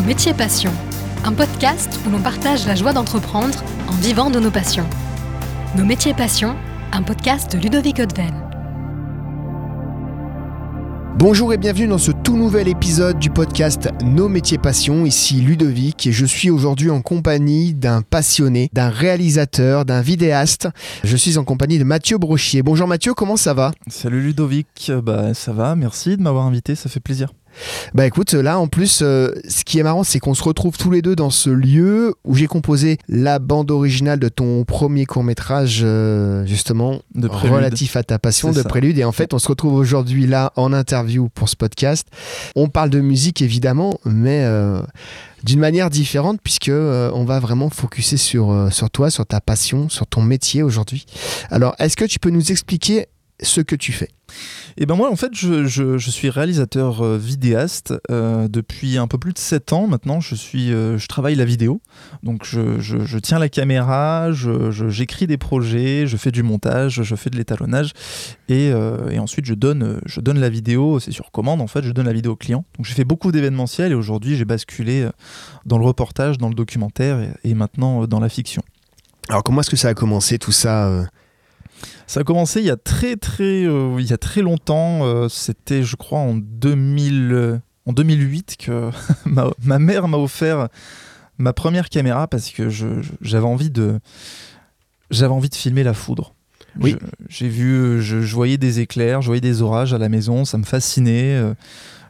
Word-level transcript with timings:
Nos 0.00 0.06
métiers 0.06 0.32
passions, 0.32 0.72
un 1.24 1.32
podcast 1.34 2.00
où 2.06 2.10
l'on 2.10 2.22
partage 2.22 2.66
la 2.66 2.74
joie 2.74 2.94
d'entreprendre 2.94 3.62
en 3.86 3.92
vivant 3.96 4.30
de 4.30 4.40
nos 4.40 4.50
passions. 4.50 4.86
Nos 5.76 5.84
métiers 5.84 6.14
passions, 6.14 6.56
un 6.90 7.02
podcast 7.02 7.54
de 7.54 7.58
Ludovic 7.62 7.98
Odven. 7.98 8.32
Bonjour 11.18 11.52
et 11.52 11.58
bienvenue 11.58 11.86
dans 11.86 11.98
ce 11.98 12.12
tout 12.12 12.38
nouvel 12.38 12.66
épisode 12.68 13.18
du 13.18 13.28
podcast 13.28 13.90
Nos 14.02 14.30
métiers 14.30 14.56
passions. 14.56 15.04
Ici 15.04 15.42
Ludovic 15.42 16.06
et 16.06 16.12
je 16.12 16.24
suis 16.24 16.48
aujourd'hui 16.48 16.88
en 16.88 17.02
compagnie 17.02 17.74
d'un 17.74 18.00
passionné, 18.00 18.70
d'un 18.72 18.88
réalisateur, 18.88 19.84
d'un 19.84 20.00
vidéaste. 20.00 20.66
Je 21.04 21.16
suis 21.16 21.36
en 21.36 21.44
compagnie 21.44 21.78
de 21.78 21.84
Mathieu 21.84 22.16
Brochier. 22.16 22.62
Bonjour 22.62 22.88
Mathieu, 22.88 23.12
comment 23.12 23.36
ça 23.36 23.52
va? 23.52 23.72
Salut 23.86 24.22
Ludovic, 24.22 24.90
bah 25.02 25.34
ça 25.34 25.52
va, 25.52 25.76
merci 25.76 26.16
de 26.16 26.22
m'avoir 26.22 26.46
invité, 26.46 26.74
ça 26.74 26.88
fait 26.88 27.00
plaisir. 27.00 27.34
Bah 27.94 28.06
écoute, 28.06 28.32
là 28.32 28.58
en 28.58 28.68
plus, 28.68 29.00
euh, 29.02 29.30
ce 29.48 29.64
qui 29.64 29.78
est 29.78 29.82
marrant, 29.82 30.04
c'est 30.04 30.18
qu'on 30.18 30.34
se 30.34 30.42
retrouve 30.42 30.76
tous 30.76 30.90
les 30.90 31.02
deux 31.02 31.16
dans 31.16 31.30
ce 31.30 31.50
lieu 31.50 32.14
où 32.24 32.34
j'ai 32.34 32.46
composé 32.46 32.98
la 33.08 33.38
bande 33.38 33.70
originale 33.70 34.18
de 34.18 34.28
ton 34.28 34.64
premier 34.64 35.06
court 35.06 35.24
métrage, 35.24 35.80
euh, 35.82 36.46
justement, 36.46 37.00
De 37.14 37.28
relatif 37.28 37.96
à 37.96 38.02
ta 38.02 38.18
passion 38.18 38.50
de 38.50 38.62
ça. 38.62 38.64
Prélude. 38.64 38.98
Et 38.98 39.04
en 39.04 39.12
fait, 39.12 39.34
on 39.34 39.38
se 39.38 39.48
retrouve 39.48 39.74
aujourd'hui 39.74 40.26
là 40.26 40.52
en 40.56 40.72
interview 40.72 41.28
pour 41.28 41.48
ce 41.48 41.56
podcast. 41.56 42.06
On 42.56 42.68
parle 42.68 42.90
de 42.90 43.00
musique 43.00 43.42
évidemment, 43.42 43.98
mais 44.04 44.44
euh, 44.44 44.80
d'une 45.44 45.60
manière 45.60 45.90
différente 45.90 46.40
puisque 46.42 46.70
on 46.70 47.24
va 47.24 47.40
vraiment 47.40 47.70
focuser 47.70 48.16
sur, 48.16 48.68
sur 48.70 48.90
toi, 48.90 49.10
sur 49.10 49.26
ta 49.26 49.40
passion, 49.40 49.88
sur 49.88 50.06
ton 50.06 50.22
métier 50.22 50.62
aujourd'hui. 50.62 51.06
Alors, 51.50 51.74
est-ce 51.78 51.96
que 51.96 52.04
tu 52.04 52.18
peux 52.18 52.30
nous 52.30 52.52
expliquer 52.52 53.06
ce 53.42 53.60
que 53.60 53.74
tu 53.76 53.92
fais 53.92 54.08
Et 54.76 54.86
ben 54.86 54.94
moi 54.94 55.10
en 55.10 55.16
fait 55.16 55.30
je, 55.34 55.64
je- 55.66 55.98
je 55.98 56.10
suis 56.10 56.30
réalisateur 56.30 57.00
euh, 57.04 57.18
vidéaste 57.18 57.94
euh, 58.10 58.48
depuis 58.48 58.98
un 58.98 59.06
peu 59.06 59.18
plus 59.18 59.32
de 59.32 59.38
7 59.38 59.72
ans 59.72 59.86
maintenant. 59.86 60.20
Je, 60.20 60.34
suis, 60.34 60.72
euh, 60.72 60.98
je 60.98 61.06
travaille 61.08 61.34
la 61.34 61.44
vidéo, 61.44 61.80
donc 62.22 62.44
je, 62.44 63.18
tiens 63.18 63.38
la 63.38 63.48
caméra, 63.48 64.30
j'écris 64.32 65.26
des 65.26 65.36
projets, 65.38 66.06
je 66.06 66.16
fais 66.16 66.30
du 66.30 66.42
montage, 66.42 67.02
je 67.02 67.14
fais 67.14 67.30
de 67.30 67.36
l'étalonnage 67.36 67.92
et, 68.48 68.70
euh, 68.72 69.10
et 69.10 69.18
ensuite 69.18 69.46
je 69.46 69.54
donne, 69.54 70.00
je 70.06 70.20
donne 70.20 70.38
la 70.38 70.48
vidéo, 70.50 71.00
c'est 71.00 71.12
sur 71.12 71.30
commande 71.30 71.60
en 71.60 71.66
fait, 71.66 71.82
je 71.82 71.92
donne 71.92 72.06
la 72.06 72.12
vidéo 72.12 72.32
au 72.32 72.36
client. 72.36 72.64
Donc 72.76 72.86
j'ai 72.86 72.94
fait 72.94 73.04
beaucoup 73.04 73.32
d'événementiels 73.32 73.92
et 73.92 73.94
aujourd'hui 73.94 74.36
j'ai 74.36 74.44
basculé 74.44 75.08
dans 75.66 75.78
le 75.78 75.84
reportage, 75.84 76.38
dans 76.38 76.48
le 76.48 76.54
documentaire 76.54 77.20
et, 77.20 77.50
et 77.50 77.54
maintenant 77.54 78.06
dans 78.06 78.20
la 78.20 78.28
fiction. 78.28 78.62
Alors, 79.28 79.44
comment 79.44 79.60
est-ce 79.60 79.70
que 79.70 79.76
ça 79.76 79.88
a 79.88 79.94
commencé 79.94 80.38
tout 80.38 80.50
ça 80.50 81.04
Ça 82.06 82.20
a 82.20 82.24
commencé 82.24 82.60
il 82.60 82.66
y 82.66 82.70
a 82.70 82.76
très 82.76 83.16
très 83.16 83.64
euh, 83.64 83.96
il 84.00 84.06
y 84.06 84.12
a 84.12 84.18
très 84.18 84.42
longtemps. 84.42 85.04
euh, 85.04 85.28
C'était 85.28 85.82
je 85.82 85.96
crois 85.96 86.18
en 86.18 86.34
2000 86.34 87.30
euh, 87.32 87.58
en 87.86 87.92
2008 87.92 88.56
que 88.58 88.90
ma, 89.24 89.48
ma 89.62 89.78
mère 89.78 90.08
m'a 90.08 90.18
offert 90.18 90.68
ma 91.38 91.52
première 91.52 91.88
caméra 91.88 92.26
parce 92.28 92.50
que 92.50 92.68
j'avais 92.68 93.46
envie 93.46 93.70
de 93.70 94.00
j'avais 95.10 95.32
envie 95.32 95.48
de 95.48 95.54
filmer 95.54 95.82
la 95.82 95.94
foudre. 95.94 96.34
Oui. 96.80 96.96
Je- 97.00 97.06
J'ai 97.28 97.48
vu 97.48 98.00
je, 98.02 98.20
je 98.20 98.34
voyais 98.34 98.58
des 98.58 98.80
éclairs, 98.80 99.22
je 99.22 99.26
voyais 99.26 99.40
des 99.40 99.62
orages 99.62 99.92
à 99.94 99.98
la 99.98 100.08
maison, 100.08 100.44
ça 100.44 100.56
me 100.58 100.64
fascinait. 100.64 101.34
euh, 101.36 101.54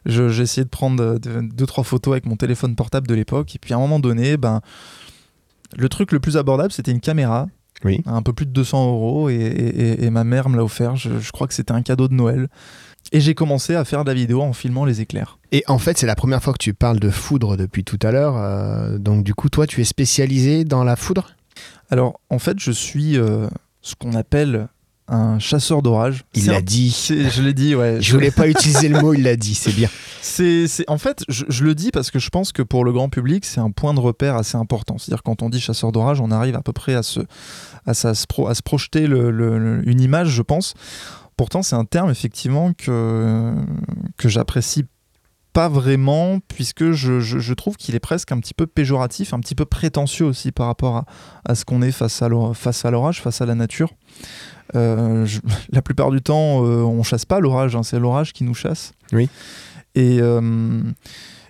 J'ai 0.07 0.43
essayé 0.43 0.65
de 0.65 0.69
prendre 0.71 1.03
euh, 1.03 1.19
de- 1.19 1.49
deux 1.55 1.67
trois 1.67 1.85
photos 1.85 2.13
avec 2.13 2.27
mon 2.27 2.37
téléphone 2.37 2.75
portable 2.75 3.07
de 3.07 3.15
l'époque 3.15 3.55
et 3.55 3.59
puis 3.59 3.73
à 3.73 3.77
un 3.77 3.81
moment 3.81 4.01
donné 4.01 4.37
ben 4.37 4.61
le 5.77 5.89
truc 5.89 6.11
le 6.13 6.19
plus 6.21 6.37
abordable 6.37 6.73
c'était 6.73 6.91
une 6.91 7.01
caméra 7.01 7.47
Oui. 7.85 8.03
un 8.07 8.23
peu 8.23 8.33
plus 8.33 8.47
de 8.47 8.51
200 8.53 8.89
euros 8.93 9.31
et, 9.31 9.35
et- 9.35 10.05
et 10.05 10.11
ma 10.11 10.25
mère 10.25 10.49
me 10.49 10.57
l'a 10.57 10.65
offert. 10.65 10.97
Je, 10.97 11.19
je 11.19 11.33
crois 11.33 11.47
que 11.47 11.55
c'était 11.55 11.73
un 11.73 11.83
cadeau 11.83 12.09
de 12.09 12.15
Noël. 12.15 12.49
Et 13.13 13.21
j'ai 13.21 13.35
commencé 13.35 13.75
à 13.75 13.85
faire 13.85 14.05
de 14.05 14.11
la 14.11 14.15
vidéo 14.15 14.43
en 14.43 14.53
filmant 14.53 14.85
les 14.85 15.01
éclairs. 15.01 15.39
Et 15.53 15.65
en 15.67 15.79
fait, 15.79 15.97
c'est 15.99 16.07
la 16.07 16.15
première 16.15 16.43
fois 16.43 16.53
que 16.53 16.59
tu 16.63 16.75
parles 16.75 17.01
de 17.01 17.09
foudre 17.11 17.57
depuis 17.57 17.83
tout 17.83 17.99
à 18.03 18.13
l'heure. 18.13 18.37
euh, 18.37 18.99
donc, 18.99 19.25
du 19.25 19.35
coup, 19.35 19.49
toi, 19.49 19.67
tu 19.67 19.81
es 19.81 19.85
spécialisé 19.85 20.65
dans 20.65 20.85
la 20.85 20.97
foudre? 20.97 21.35
Alors, 21.91 22.21
en 22.29 22.39
fait, 22.39 22.59
je 22.61 22.71
suis 22.71 23.17
euh, 23.17 23.49
ce 23.83 23.95
qu'on 23.97 24.13
appelle 24.15 24.69
un 25.11 25.39
chasseur 25.39 25.83
d'orage. 25.83 26.25
Il 26.35 26.47
l'a 26.47 26.57
un- 26.57 26.61
dit. 26.63 26.91
Je 27.09 27.43
l'ai 27.43 27.53
dit, 27.55 27.75
ouais. 27.75 27.97
Je 28.01 28.13
voulais 28.15 28.31
pas 28.31 28.49
utiliser 28.49 28.89
le 28.89 29.01
mot, 29.01 29.13
il 29.13 29.23
l'a 29.23 29.37
dit, 29.37 29.55
c'est 29.55 29.73
bien. 29.73 29.89
C'est, 30.23 30.67
en 30.89 30.99
fait, 30.99 31.25
je, 31.29 31.45
je 31.49 31.65
le 31.65 31.75
dis 31.75 31.91
parce 31.91 32.11
que 32.11 32.19
je 32.19 32.31
pense 32.31 32.53
que 32.53 32.63
pour 32.63 32.85
le 32.85 32.93
grand 32.93 33.09
public, 33.09 33.45
c'est 33.45 33.61
un 33.61 33.71
point 33.71 33.95
de 33.95 34.01
repère 34.01 34.37
assez 34.37 34.57
important. 34.57 34.97
C'est-à-dire 34.99 35.23
quand 35.23 35.43
on 35.43 35.49
dit 35.51 35.61
chasseur 35.61 35.93
d'orage, 35.93 36.21
on 36.21 36.31
arrive 36.31 36.55
à 36.57 36.63
peu 36.63 36.73
près 36.73 36.95
à 36.95 37.03
se, 37.03 37.21
à, 37.87 37.95
sa- 37.95 38.15
se 38.15 38.27
pro- 38.27 38.47
à 38.49 38.55
se 38.55 38.63
projeter 38.63 39.07
le- 39.07 39.31
le- 39.31 39.59
le- 39.59 39.89
une 39.89 40.01
image, 40.01 40.29
je 40.29 40.43
pense. 40.43 40.75
Pourtant, 41.37 41.63
c'est 41.63 41.77
un 41.77 41.85
terme 41.87 42.11
effectivement 42.11 42.73
que, 42.75 43.55
que 44.19 44.29
j'apprécie 44.29 44.85
pas 45.53 45.69
vraiment, 45.69 46.39
puisque 46.49 46.93
je, 46.93 47.21
je- 47.21 47.39
je 47.39 47.55
trouve 47.55 47.77
qu'il 47.77 47.95
est 47.95 48.01
presque 48.01 48.31
un 48.33 48.39
petit 48.41 48.55
peu 48.55 48.67
péjoratif, 48.67 49.35
un 49.35 49.41
petit 49.41 49.55
peu 49.55 49.65
prétentieux 49.65 50.25
aussi 50.27 50.53
par 50.53 50.67
rapport 50.67 50.97
à, 50.97 51.05
à 51.45 51.55
ce 51.55 51.65
qu'on 51.65 51.83
est 51.83 51.93
face 51.93 52.23
à 52.23 52.29
l'orage, 52.29 53.21
face 53.21 53.41
à 53.41 53.47
la 53.47 53.55
nature. 53.55 53.91
Euh, 54.77 55.27
je- 55.27 55.41
la 55.73 55.83
plupart 55.83 56.11
du 56.11 56.21
temps, 56.23 56.65
euh, 56.65 56.83
on 56.83 57.03
chasse 57.03 57.25
pas 57.25 57.41
l'orage, 57.41 57.75
hein, 57.77 57.83
c'est 57.83 57.99
l'orage 57.99 58.33
qui 58.33 58.45
nous 58.45 58.55
chasse. 58.55 58.93
Oui. 59.13 59.29
Et, 59.97 60.19
euh, 60.21 60.83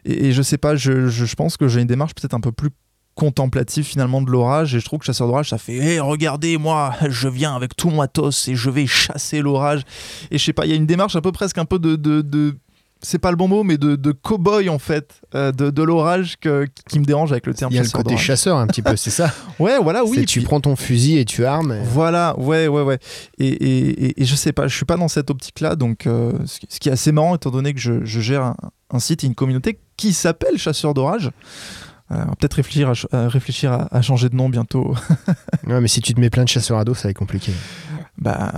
et, 0.04 0.28
et 0.28 0.32
je 0.32 0.40
sais 0.42 0.58
pas, 0.58 0.76
je, 0.76 1.08
je- 1.08 1.24
je 1.26 1.34
pense 1.34 1.56
que 1.56 1.68
j'ai 1.68 1.80
une 1.82 1.86
démarche 1.86 2.14
peut-être 2.14 2.34
un 2.34 2.40
peu 2.40 2.52
plus 2.52 2.70
contemplative 3.16 3.84
finalement 3.84 4.22
de 4.22 4.30
l'orage 4.30 4.74
et 4.74 4.80
je 4.80 4.84
trouve 4.84 5.00
que 5.00 5.04
chasseur 5.04 5.26
d'orage 5.26 5.50
ça 5.50 5.58
fait 5.58 5.74
Hé, 5.74 6.00
regardez 6.00 6.56
moi 6.56 6.94
je 7.10 7.28
viens 7.28 7.54
avec 7.54 7.76
tout 7.76 7.90
mon 7.90 7.96
matos 7.98 8.48
et 8.48 8.54
je 8.54 8.70
vais 8.70 8.86
chasser 8.86 9.42
l'orage 9.42 9.82
et 10.30 10.38
je 10.38 10.44
sais 10.44 10.52
pas 10.54 10.64
il 10.64 10.70
y 10.70 10.72
a 10.72 10.76
une 10.76 10.86
démarche 10.86 11.16
un 11.16 11.20
peu 11.20 11.32
presque 11.32 11.58
un 11.58 11.66
peu 11.66 11.78
de, 11.78 11.96
de, 11.96 12.22
de- 12.22 12.56
c'est 13.02 13.18
pas 13.18 13.30
le 13.30 13.36
bon 13.36 13.48
mot 13.48 13.62
mais 13.64 13.78
de, 13.78 13.96
de 13.96 14.12
cow-boy 14.12 14.68
en 14.68 14.78
fait 14.78 15.20
euh, 15.34 15.52
de, 15.52 15.70
de 15.70 15.82
l'orage 15.82 16.36
que- 16.40 16.66
qui 16.88 16.98
me 17.00 17.04
dérange 17.04 17.32
avec 17.32 17.46
le 17.46 17.54
terme 17.54 17.72
Il 17.72 17.76
y 17.76 17.78
a 17.78 17.82
le 17.82 17.88
côté 17.88 18.16
chasseur 18.16 18.56
un 18.58 18.66
petit 18.66 18.82
peu, 18.82 18.96
c'est 18.96 19.10
ça 19.10 19.32
ouais 19.58 19.78
voilà 19.82 20.04
oui 20.04 20.24
Tu 20.26 20.38
puis- 20.40 20.44
prends 20.46 20.60
ton 20.60 20.76
fusil 20.76 21.18
et 21.18 21.24
tu 21.24 21.44
armes. 21.46 21.72
et- 21.72 21.82
voilà, 21.84 22.38
ouais, 22.38 22.68
ouais, 22.68 22.82
ouais. 22.82 22.98
Et, 23.38 23.46
et, 23.48 23.88
et- 24.06 24.22
et 24.22 24.24
je 24.24 24.34
sais 24.34 24.52
pas, 24.52 24.68
je 24.68 24.76
suis 24.76 24.84
pas 24.84 24.96
dans 24.96 25.08
cette 25.08 25.30
optique-là, 25.30 25.76
donc 25.76 26.06
euh, 26.06 26.32
ce, 26.46 26.58
qui- 26.78 26.88
est 26.88 26.92
assez 26.92 27.12
marrant, 27.12 27.34
étant 27.36 27.50
donné 27.50 27.72
que 27.74 27.80
je, 27.80 28.04
je 28.04 28.20
gère 28.20 28.42
un, 28.42 28.56
un 28.90 28.98
site 28.98 29.24
et 29.24 29.26
une 29.26 29.34
communauté 29.34 29.78
qui 29.96 30.12
s'appelle 30.12 30.58
Chasseur 30.58 30.94
d'orage. 30.94 31.30
Euh, 32.12 32.16
on 32.26 32.30
va 32.30 32.34
peut-être 32.36 32.58
à 33.12 33.28
réfléchir 33.28 33.72
à, 33.72 33.88
à 33.96 34.02
changer 34.02 34.28
de 34.28 34.34
nom 34.36 34.48
bientôt. 34.48 34.94
Ouais, 35.66 35.80
mais 35.80 35.88
si 35.88 36.00
tu 36.00 36.14
te 36.14 36.20
mets 36.20 36.30
plein 36.30 36.42
de 36.44 36.48
chasseurs 36.48 36.78
à 36.78 36.84
dos, 36.84 36.94
ça 36.94 37.04
va 37.04 37.10
être 37.10 37.18
compliqué. 37.18 37.52
Bah 38.18 38.52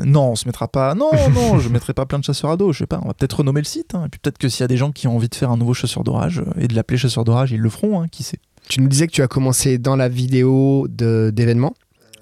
euh, 0.00 0.04
non, 0.04 0.30
on 0.30 0.36
se 0.36 0.46
mettra 0.46 0.68
pas. 0.68 0.94
Non, 0.94 1.10
non, 1.34 1.58
je 1.58 1.68
mettrai 1.68 1.94
pas 1.94 2.06
plein 2.06 2.18
de 2.18 2.24
chasseurs 2.24 2.50
à 2.50 2.56
dos. 2.56 2.72
Je 2.72 2.78
sais 2.78 2.86
pas, 2.86 3.00
on 3.02 3.08
va 3.08 3.14
peut-être 3.14 3.38
renommer 3.38 3.60
le 3.60 3.66
site. 3.66 3.94
hein. 3.94 4.04
Et 4.06 4.08
puis 4.08 4.18
peut-être 4.20 4.38
que 4.38 4.48
s'il 4.48 4.60
y 4.60 4.64
a 4.64 4.68
des 4.68 4.76
gens 4.76 4.92
qui 4.92 5.06
ont 5.08 5.16
envie 5.16 5.28
de 5.28 5.34
faire 5.34 5.50
un 5.50 5.56
nouveau 5.56 5.74
chasseur 5.74 6.04
d'orage 6.04 6.40
euh, 6.40 6.60
et 6.60 6.68
de 6.68 6.74
l'appeler 6.74 6.98
chasseur 6.98 7.24
d'orage, 7.24 7.52
ils 7.52 7.60
le 7.60 7.70
feront. 7.70 8.00
hein, 8.00 8.06
qui 8.10 8.22
sait. 8.22 8.38
Tu 8.68 8.80
nous 8.80 8.88
disais 8.88 9.06
que 9.06 9.12
tu 9.12 9.22
as 9.22 9.28
commencé 9.28 9.76
dans 9.78 9.94
la 9.96 10.08
vidéo 10.08 10.86
d'événements? 10.88 11.74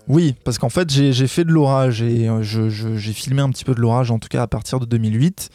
Oui, 0.09 0.35
parce 0.45 0.59
qu'en 0.59 0.69
fait, 0.69 0.91
j'ai 0.91 1.27
fait 1.29 1.45
de 1.45 1.53
l'orage 1.53 2.03
et 2.03 2.29
euh, 2.29 2.43
j'ai 2.43 3.13
filmé 3.13 3.41
un 3.41 3.49
petit 3.51 3.65
peu 3.65 3.73
de 3.73 3.81
l'orage, 3.81 4.11
en 4.11 4.19
tout 4.19 4.29
cas 4.29 4.43
à 4.43 4.47
partir 4.49 4.81
de 4.81 4.85
2008. 4.85 5.49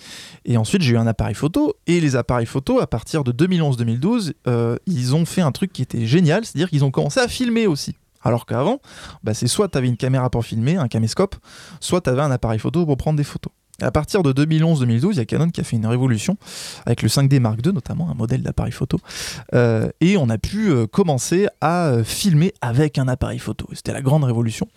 Et 0.46 0.56
ensuite, 0.56 0.82
j'ai 0.82 0.94
eu 0.94 0.98
un 0.98 1.06
appareil 1.06 1.36
photo. 1.36 1.74
Et 1.86 2.00
les 2.00 2.16
appareils 2.16 2.46
photo, 2.46 2.80
à 2.80 2.88
partir 2.88 3.26
de 3.26 3.34
2011-2012, 3.34 4.32
euh, 4.48 4.78
ils 4.86 5.14
ont 5.14 5.26
fait 5.26 5.42
un 5.42 5.52
truc 5.52 5.74
qui 5.74 5.82
était 5.82 6.06
génial, 6.08 6.46
c'est-à-dire 6.46 6.70
qu'ils 6.70 6.86
ont 6.86 6.92
commencé 6.92 7.20
à 7.20 7.28
filmer 7.28 7.68
aussi. 7.68 7.96
Alors 8.28 8.46
qu'avant, 8.46 8.82
bah, 9.24 9.34
c'est 9.34 9.48
soit 9.48 9.70
tu 9.70 9.78
avais 9.78 9.88
une 9.88 9.96
caméra 9.96 10.30
pour 10.30 10.44
filmer, 10.44 10.76
un 10.76 10.90
caméscope, 10.90 11.38
soit 11.80 12.02
tu 12.02 12.10
avais 12.10 12.22
un 12.22 12.30
appareil 12.30 12.60
photo 12.60 12.86
pour 12.86 12.98
prendre 12.98 13.16
des 13.16 13.24
photos. 13.24 13.54
Et 13.80 13.86
à 13.86 13.92
partir 13.92 14.22
de 14.22 14.34
2011-2012, 14.34 15.12
il 15.12 15.18
y 15.18 15.20
a 15.22 15.26
Canon 15.26 15.50
qui 15.50 15.62
a 15.62 15.64
fait 15.64 15.78
une 15.78 15.86
révolution 15.86 16.36
avec 16.86 17.04
le 17.04 17.08
5D 17.08 17.40
Mark 17.40 17.66
II, 17.66 17.72
notamment 17.72 18.10
un 18.10 18.16
modèle 18.16 18.42
d'appareil 18.42 18.74
photo. 18.74 18.98
Euh, 19.54 19.88
et 20.02 20.18
on 20.18 20.30
a 20.30 20.38
pu 20.38 20.72
euh, 20.72 20.88
commencer 20.88 21.48
à 21.62 21.88
euh, 21.88 22.04
filmer 22.04 22.54
avec 22.60 22.98
un 22.98 23.08
appareil 23.08 23.40
photo. 23.40 23.66
C'était 23.72 23.94
la 23.94 24.02
grande 24.02 24.26
révolution. 24.26 24.68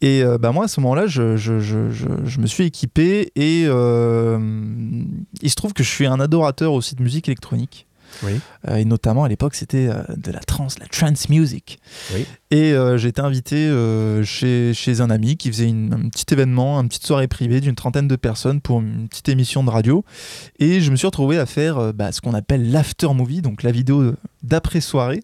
Et 0.00 0.22
bah, 0.40 0.52
moi, 0.52 0.64
à 0.64 0.68
ce 0.68 0.80
moment-là, 0.80 1.06
je, 1.08 2.40
me 2.40 2.46
suis 2.46 2.64
équipé 2.64 3.32
et 3.36 3.64
il 3.64 5.50
se 5.50 5.54
trouve 5.56 5.74
que 5.74 5.82
je 5.82 5.90
suis 5.90 6.06
un 6.06 6.20
adorateur 6.20 6.72
aussi 6.72 6.94
de 6.94 7.02
musique 7.02 7.28
électronique. 7.28 7.87
Oui. 8.22 8.40
Euh, 8.68 8.76
et 8.76 8.84
notamment 8.84 9.24
à 9.24 9.28
l'époque, 9.28 9.54
c'était 9.54 9.88
euh, 9.88 10.02
de 10.16 10.32
la 10.32 10.40
trance, 10.40 10.78
la 10.78 10.86
trance 10.86 11.28
music. 11.28 11.78
Oui. 12.14 12.26
Et 12.50 12.72
euh, 12.72 12.96
j'ai 12.98 13.08
été 13.08 13.20
invité 13.20 13.70
chez, 14.24 14.72
chez 14.74 15.00
un 15.00 15.10
ami 15.10 15.36
qui 15.36 15.48
faisait 15.52 15.68
une- 15.68 15.92
un 15.92 16.08
petit 16.08 16.24
événement, 16.32 16.80
une 16.80 16.88
petite 16.88 17.06
soirée 17.06 17.28
privée 17.28 17.60
d'une 17.60 17.74
trentaine 17.74 18.08
de 18.08 18.16
personnes 18.16 18.60
pour 18.60 18.80
une 18.80 19.08
petite 19.08 19.28
émission 19.28 19.62
de 19.64 19.70
radio. 19.70 20.04
Et 20.58 20.80
je 20.80 20.90
me 20.90 20.96
suis 20.96 21.06
retrouvé 21.06 21.38
à 21.38 21.46
faire 21.46 21.92
bah, 21.92 22.10
ce 22.12 22.20
qu'on 22.20 22.34
appelle 22.34 22.70
l'after 22.70 23.08
movie, 23.14 23.42
donc 23.42 23.62
la 23.62 23.70
vidéo 23.70 24.14
d'après-soirée. 24.42 25.22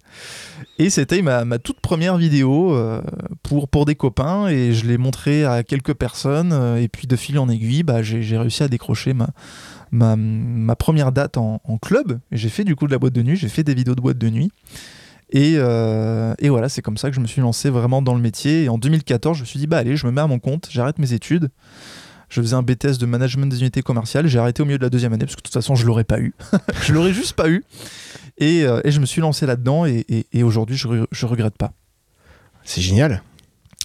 Et 0.79 0.91
c'était 0.91 1.23
ma, 1.23 1.45
ma 1.45 1.59
toute 1.59 1.81
première 1.81 2.17
vidéo 2.19 2.77
pour, 3.43 3.69
pour 3.69 3.85
des 3.87 3.95
copains 3.95 4.49
et 4.49 4.73
je 4.75 4.87
l'ai 4.87 4.99
montré 4.99 5.45
à 5.45 5.63
quelques 5.63 5.95
personnes. 5.95 6.53
et 6.79 6.89
puis 6.89 7.07
de 7.07 7.17
fil 7.17 7.39
en 7.39 7.49
aiguille, 7.49 7.85
bah, 7.85 8.03
j'ai 8.03 8.23
j'ai 8.23 8.37
réussi 8.37 8.63
à 8.63 8.69
décrocher 8.69 9.15
ma, 9.15 9.29
ma, 9.95 10.17
ma 10.17 10.77
première 10.77 11.13
date 11.13 11.37
en, 11.39 11.61
en 11.65 11.79
club. 11.79 12.19
J'ai 12.33 12.49
fait 12.49 12.65
du 12.65 12.77
coup 12.77 12.87
de 12.87 12.93
la 12.93 12.99
boîte 12.99 13.13
de 13.15 13.23
nuit, 13.23 13.37
j'ai 13.37 13.49
fait 13.49 13.63
des 13.65 13.75
vidéos 13.75 13.95
de 13.95 14.01
boîte 14.01 14.19
de 14.19 14.29
nuit. 14.29 14.51
Et, 15.31 15.55
euh, 15.57 16.35
et 16.39 16.49
voilà, 16.49 16.69
c'est 16.69 16.83
comme 16.83 16.97
ça 16.97 17.09
que 17.11 17.17
je 17.17 17.21
me 17.21 17.27
suis 17.27 17.41
lancé 17.41 17.71
vraiment 17.71 18.03
dans 18.03 18.15
le 18.15 18.21
métier. 18.21 18.65
Et 18.65 18.69
en 18.69 18.79
2014, 18.79 19.37
je 19.37 19.43
me 19.43 19.47
suis 19.47 19.59
dit, 19.59 19.67
bah 19.67 19.79
allez, 19.79 19.97
je 19.97 20.07
me 20.07 20.13
mets 20.13 20.21
à 20.21 20.27
mon 20.27 20.39
compte, 20.39 20.69
j'arrête 20.71 20.99
mes 20.99 21.13
études. 21.13 21.49
Je 22.29 22.41
faisais 22.41 22.55
un 22.55 22.63
BTS 22.63 22.99
de 22.99 23.07
management 23.07 23.47
des 23.49 23.61
unités 23.61 23.83
commerciales. 23.83 24.27
J'ai 24.27 24.39
arrêté 24.39 24.63
au 24.63 24.65
milieu 24.65 24.79
de 24.79 24.83
la 24.85 24.91
deuxième 24.91 25.13
année 25.13 25.25
parce 25.25 25.37
que 25.37 25.41
de 25.41 25.45
toute 25.45 25.55
façon, 25.55 25.75
je 25.77 25.87
l'aurais 25.87 26.05
pas 26.05 26.21
eu. 26.21 26.35
je 26.83 26.93
l'aurais 26.93 27.13
juste 27.13 27.33
pas 27.35 27.49
eu. 27.49 27.65
Et, 28.39 28.65
euh, 28.65 28.81
et 28.85 28.91
je 28.91 29.01
me 29.01 29.07
suis 29.07 29.21
lancé 29.21 29.47
là-dedans 29.47 29.87
et, 29.87 30.05
et- 30.09 30.27
et 30.33 30.43
aujourd'hui, 30.43 30.77
je, 30.77 30.89
je 31.11 31.27
regrette 31.27 31.57
pas. 31.57 31.73
C'est 32.65 32.81
génial. 32.81 33.23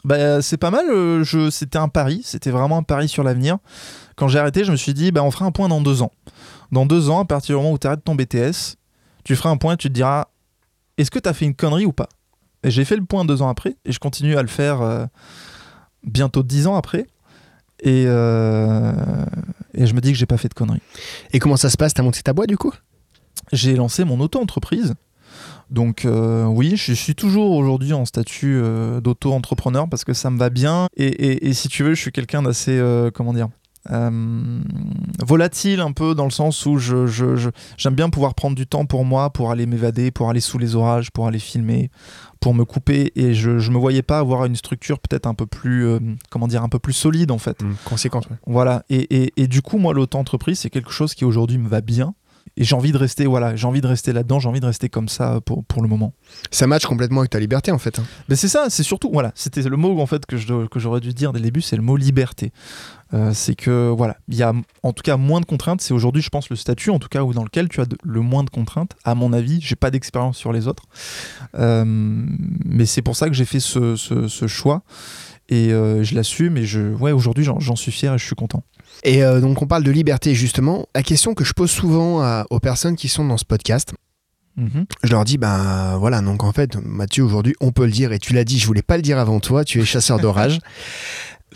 Bah, 0.05 0.41
c'est 0.41 0.57
pas 0.57 0.71
mal. 0.71 0.85
euh, 0.89 1.23
je, 1.23 1.49
c'était 1.49 1.77
un 1.77 1.89
pari. 1.89 2.21
C'était 2.23 2.51
vraiment 2.51 2.77
un 2.77 2.83
pari 2.83 3.07
sur 3.07 3.23
l'avenir. 3.23 3.57
Quand 4.19 4.27
j'ai 4.27 4.37
arrêté, 4.37 4.65
je 4.65 4.71
me 4.71 4.75
suis 4.75 4.93
dit, 4.93 5.13
bah, 5.13 5.23
on 5.23 5.31
fera 5.31 5.45
un 5.45 5.51
point 5.51 5.69
dans 5.69 5.79
deux 5.79 6.01
ans. 6.01 6.11
Dans 6.73 6.85
deux 6.85 7.09
ans, 7.09 7.21
à 7.21 7.25
partir 7.25 7.55
du 7.55 7.61
moment 7.63 7.73
où 7.73 7.77
tu 7.77 7.87
arrêtes 7.87 8.03
ton 8.03 8.15
BTS, 8.15 8.75
tu 9.23 9.33
feras 9.37 9.49
un 9.49 9.55
point 9.55 9.75
et 9.75 9.77
tu 9.77 9.87
te 9.87 9.93
diras, 9.93 10.25
est-ce 10.97 11.09
que 11.09 11.19
tu 11.19 11.29
as 11.29 11.33
fait 11.33 11.45
une 11.45 11.55
connerie 11.55 11.85
ou 11.85 11.93
pas? 11.93 12.09
Et 12.63 12.69
j'ai 12.69 12.83
fait 12.83 12.97
le 12.97 13.05
point 13.05 13.23
deux 13.23 13.41
ans 13.41 13.47
après 13.47 13.77
et 13.85 13.93
je 13.93 13.99
continue 13.99 14.35
à 14.35 14.41
le 14.41 14.49
faire 14.49 14.81
euh, 14.81 15.05
bientôt 16.03 16.43
dix 16.43 16.67
ans 16.67 16.75
après. 16.75 17.07
Et, 17.81 18.03
euh, 18.07 18.91
et 19.73 19.85
je 19.85 19.93
me 19.93 20.01
dis 20.01 20.11
que 20.11 20.17
j'ai 20.17 20.25
pas 20.25 20.35
fait 20.35 20.49
de 20.49 20.53
conneries. 20.53 20.81
Et 21.31 21.39
comment 21.39 21.55
ça 21.55 21.69
se 21.69 21.77
passe? 21.77 21.93
T'as 21.93 22.03
monté 22.03 22.21
ta 22.21 22.33
boîte 22.33 22.49
du 22.49 22.57
coup? 22.57 22.73
J'ai 23.53 23.75
lancé 23.77 24.03
mon 24.03 24.19
auto-entreprise. 24.19 24.95
Donc 25.69 26.03
euh, 26.03 26.43
oui, 26.43 26.75
je 26.75 26.91
suis 26.91 27.15
toujours 27.15 27.51
aujourd'hui 27.51 27.93
en 27.93 28.03
statut 28.03 28.59
euh, 28.61 28.99
d'auto-entrepreneur 28.99 29.87
parce 29.87 30.03
que 30.03 30.13
ça 30.13 30.29
me 30.29 30.37
va 30.37 30.49
bien. 30.49 30.87
Et, 30.97 31.07
et- 31.07 31.47
et 31.47 31.53
si 31.53 31.69
tu 31.69 31.83
veux, 31.83 31.93
je 31.93 32.01
suis 32.01 32.11
quelqu'un 32.11 32.41
d'assez, 32.41 32.77
euh, 32.77 33.11
comment 33.13 33.31
dire, 33.33 33.47
euh, 33.91 34.59
volatile 35.25 35.79
un 35.81 35.91
peu 35.91 36.15
dans 36.15 36.25
le 36.25 36.31
sens 36.31 36.65
où 36.65 36.77
je, 36.77 37.07
je- 37.07 37.35
je- 37.35 37.49
j'aime 37.77 37.95
bien 37.95 38.09
pouvoir 38.09 38.33
prendre 38.35 38.55
du 38.55 38.67
temps 38.67 38.85
pour 38.85 39.05
moi, 39.05 39.29
pour 39.31 39.51
aller 39.51 39.65
m'évader, 39.65 40.11
pour 40.11 40.29
aller 40.29 40.39
sous 40.41 40.57
les 40.57 40.75
orages, 40.75 41.11
pour 41.11 41.27
aller 41.27 41.39
filmer, 41.39 41.89
pour 42.39 42.53
me 42.53 42.65
couper. 42.65 43.11
Et 43.15 43.33
je, 43.33 43.59
je 43.59 43.71
me 43.71 43.77
voyais 43.77 44.01
pas 44.01 44.19
avoir 44.19 44.45
une 44.45 44.55
structure 44.55 44.99
peut-être 44.99 45.27
un 45.27 45.33
peu 45.33 45.45
plus, 45.45 45.85
euh, 45.85 45.99
comment 46.29 46.47
dire, 46.47 46.63
un 46.63 46.69
peu 46.69 46.79
plus 46.79 46.93
solide 46.93 47.31
en 47.31 47.37
fait. 47.37 47.61
Conséquence, 47.85 48.25
ouais. 48.29 48.37
Voilà, 48.47 48.83
et, 48.89 49.23
et- 49.23 49.33
et 49.37 49.47
du 49.47 49.61
coup, 49.61 49.77
moi, 49.77 49.93
l'auto-entreprise, 49.93 50.59
c'est 50.59 50.69
quelque 50.69 50.91
chose 50.91 51.13
qui 51.13 51.25
aujourd'hui 51.25 51.57
me 51.57 51.67
va 51.67 51.81
bien. 51.81 52.13
Et 52.57 52.63
j'ai 52.63 52.75
envie 52.75 52.91
de 52.91 52.97
rester, 52.97 53.25
voilà, 53.25 53.55
j'ai 53.55 53.67
envie 53.67 53.81
de 53.81 53.87
rester 53.87 54.11
là-dedans, 54.13 54.39
j'ai 54.39 54.49
envie 54.49 54.59
de 54.59 54.65
rester 54.65 54.89
comme 54.89 55.07
ça 55.07 55.39
pour, 55.45 55.63
pour 55.65 55.81
le 55.81 55.87
moment. 55.87 56.13
Ça 56.51 56.67
match 56.67 56.85
complètement 56.85 57.21
avec 57.21 57.31
ta 57.31 57.39
liberté 57.39 57.71
en 57.71 57.77
fait. 57.77 57.99
hein. 57.99 58.03
Mais 58.27 58.35
c'est 58.35 58.47
ça, 58.49 58.65
c'est 58.69 58.83
surtout, 58.83 59.09
voilà, 59.13 59.31
c'était 59.35 59.61
le 59.61 59.77
mot 59.77 59.99
en 60.01 60.05
fait 60.05 60.25
que, 60.25 60.37
je, 60.37 60.67
que 60.67 60.79
j'aurais 60.79 60.99
dû 60.99 61.13
dire 61.13 61.31
dès 61.31 61.39
le 61.39 61.45
début, 61.45 61.61
c'est 61.61 61.75
le 61.77 61.81
mot 61.81 61.95
liberté. 61.95 62.51
Euh, 63.13 63.31
c'est 63.33 63.55
que, 63.55 63.89
voilà, 63.89 64.17
il 64.27 64.35
y 64.35 64.43
a 64.43 64.53
en 64.83 64.93
tout 64.93 65.01
cas 65.01 65.17
moins 65.17 65.39
de 65.41 65.45
contraintes. 65.45 65.81
C'est 65.81 65.95
aujourd'hui, 65.95 66.21
je 66.21 66.29
pense, 66.29 66.49
le 66.51 66.55
statut, 66.55 66.91
en 66.91 66.99
tout 66.99 67.07
cas, 67.07 67.23
où 67.23 67.33
dans 67.33 67.43
lequel 67.43 67.67
tu 67.67 67.81
as 67.81 67.85
de- 67.85 67.97
le 68.03 68.21
moins 68.21 68.43
de 68.43 68.51
contraintes. 68.51 68.91
À 69.03 69.15
mon 69.15 69.33
avis, 69.33 69.59
j'ai 69.61 69.75
pas 69.75 69.89
d'expérience 69.89 70.37
sur 70.37 70.53
les 70.53 70.67
autres. 70.67 70.83
Euh, 71.55 71.83
mais 71.87 72.85
c'est 72.85 73.01
pour 73.01 73.15
ça 73.15 73.27
que 73.27 73.33
j'ai 73.33 73.45
fait 73.45 73.59
ce, 73.59 73.95
ce- 73.95 74.27
ce 74.27 74.47
choix. 74.47 74.83
Et 75.51 75.73
euh, 75.73 76.03
je 76.03 76.13
l'assume 76.13 76.57
et 76.57 76.65
je, 76.65 76.93
ouais, 76.93 77.11
aujourd'hui, 77.11 77.43
j'en, 77.43 77.59
j'en 77.59 77.75
suis 77.75 77.91
fier 77.91 78.13
et 78.13 78.17
je 78.19 78.25
suis 78.25 78.35
content. 78.35 78.63
Et 79.03 79.23
euh, 79.23 79.39
donc 79.41 79.61
on 79.61 79.67
parle 79.67 79.83
de 79.83 79.91
liberté 79.91 80.35
justement. 80.35 80.87
La 80.95 81.03
question 81.03 81.33
que 81.33 81.43
je 81.43 81.53
pose 81.53 81.71
souvent 81.71 82.21
à- 82.21 82.45
aux 82.49 82.59
personnes 82.59 82.95
qui 82.95 83.07
sont 83.07 83.25
dans 83.25 83.37
ce 83.37 83.45
podcast, 83.45 83.93
Mhm. 84.57 84.85
je 85.03 85.11
leur 85.11 85.23
dis 85.23 85.37
ben 85.37 85.95
voilà 85.99 86.19
donc 86.21 86.43
en 86.43 86.51
fait 86.51 86.75
Mathieu 86.83 87.23
aujourd'hui 87.23 87.55
on 87.61 87.71
peut 87.71 87.85
le 87.85 87.91
dire 87.91 88.11
et 88.11 88.19
tu 88.19 88.33
l'as 88.33 88.43
dit 88.43 88.59
je 88.59 88.67
voulais 88.67 88.81
pas 88.81 88.97
le 88.97 89.01
dire 89.03 89.17
avant 89.17 89.39
toi 89.39 89.63
tu 89.63 89.79
es 89.79 89.85
chasseur 89.85 90.19
d'orage. 90.21 90.59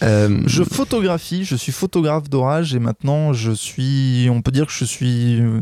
Euh, 0.02 0.42
Je 0.48 0.64
photographie, 0.64 1.44
je 1.46 1.56
suis 1.56 1.72
photographe 1.72 2.30
d'orage 2.30 2.74
et 2.74 2.80
maintenant 2.80 3.34
je 3.34 3.52
suis, 3.52 4.28
on 4.32 4.42
peut 4.42 4.52
dire 4.52 4.66
que 4.68 4.72
je 4.74 4.86
suis 4.86 5.40
euh, 5.42 5.62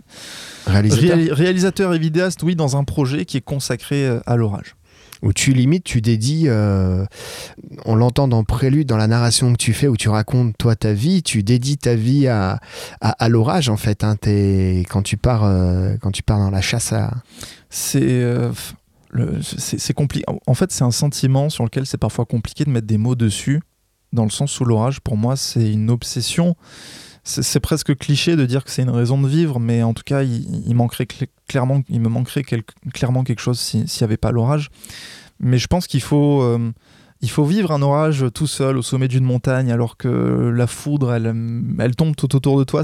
réalisateur 0.68 1.18
réali- 1.18 1.32
réalisateur 1.34 1.94
et 1.94 2.00
vidéaste, 2.00 2.42
oui, 2.44 2.56
dans 2.56 2.78
un 2.78 2.84
projet 2.86 3.26
qui 3.26 3.38
est 3.38 3.42
consacré 3.42 4.08
à 4.26 4.36
l'orage. 4.38 4.76
Où 5.22 5.34
tu 5.34 5.54
limites 5.54 5.84
tu 5.84 6.02
dédies 6.02 6.46
euh, 6.48 7.06
on 7.86 7.96
l'entend 7.96 8.28
dans 8.28 8.44
Prélude 8.44 8.88
dans 8.88 8.98
la 8.98 9.08
narration 9.08 9.52
que 9.54 9.58
tu 9.58 9.74
fais 9.74 9.88
où 9.88 9.98
tu 9.98 10.10
racontes 10.10 10.58
toi 10.58 10.76
ta 10.76 10.94
vie 10.94 11.24
tu 11.24 11.44
dédies 11.44 11.78
ta 11.78 11.96
vie 11.96 12.28
à, 12.28 12.60
à, 13.02 13.30
l'orage 13.30 13.70
en 13.70 13.78
fait 13.78 14.04
hein, 14.04 14.16
quand 14.90 15.02
tu 15.04 15.18
pars 15.18 15.44
euh, 15.44 15.96
quand 16.02 16.12
tu 16.12 16.24
pars 16.24 16.40
dans 16.40 16.50
la 16.50 16.62
chasse 16.62 16.94
à 16.94 17.12
C'est 17.70 18.02
euh, 18.02 18.52
c'est 19.42 19.94
compliqué. 19.94 20.26
En 20.48 20.54
fait, 20.54 20.72
c'est 20.72 20.84
un 20.84 20.92
sentiment 20.92 21.50
sur 21.50 21.64
lequel 21.64 21.86
c'est 21.86 21.98
parfois 21.98 22.26
compliqué 22.26 22.64
de 22.64 22.70
mettre 22.70 22.88
des 22.88 22.98
mots 22.98 23.16
dessus, 23.16 23.62
dans 24.14 24.24
le 24.24 24.30
sens 24.30 24.60
où 24.60 24.66
l'orage, 24.66 25.02
pour 25.02 25.18
moi, 25.18 25.36
c'est 25.36 25.72
une 25.72 25.90
obsession. 25.90 26.56
C'est 27.24 27.60
presque 27.60 27.96
cliché 27.98 28.36
de 28.36 28.46
dire 28.46 28.64
que 28.64 28.72
c'est 28.72 28.82
une 28.82 28.90
raison 28.90 29.22
de 29.22 29.28
vivre, 29.28 29.60
mais 29.60 29.84
en 29.84 29.94
tout 29.94 30.02
cas, 30.04 30.24
il, 30.24 30.74
manquerait 30.74 31.04
cl- 31.04 31.28
clairement, 31.48 31.82
il 31.88 32.02
me 32.02 32.10
manquerait 32.10 32.44
clairement 32.94 33.24
quelque 33.24 33.42
chose 33.42 33.60
si- 33.60 33.88
s'il 33.88 34.04
n'y 34.04 34.10
avait 34.10 34.18
pas 34.18 34.32
l'orage. 34.32 34.70
Mais 35.40 35.60
je 35.60 35.68
pense 35.68 35.86
qu'il 35.86 36.02
faut, 36.02 36.42
euh, 36.42 36.72
faut 37.28 37.46
vivre 37.46 37.72
un 37.72 37.84
orage 37.84 38.26
tout 38.34 38.48
seul 38.48 38.76
au 38.78 38.82
sommet 38.82 39.08
d'une 39.08 39.24
montagne, 39.24 39.72
alors 39.72 39.98
que 39.98 40.08
la 40.56 40.66
foudre, 40.66 41.14
elle, 41.14 41.34
elle 41.80 41.96
tombe 41.96 42.16
tout 42.16 42.36
autour 42.36 42.58
de 42.58 42.64
toi. 42.64 42.82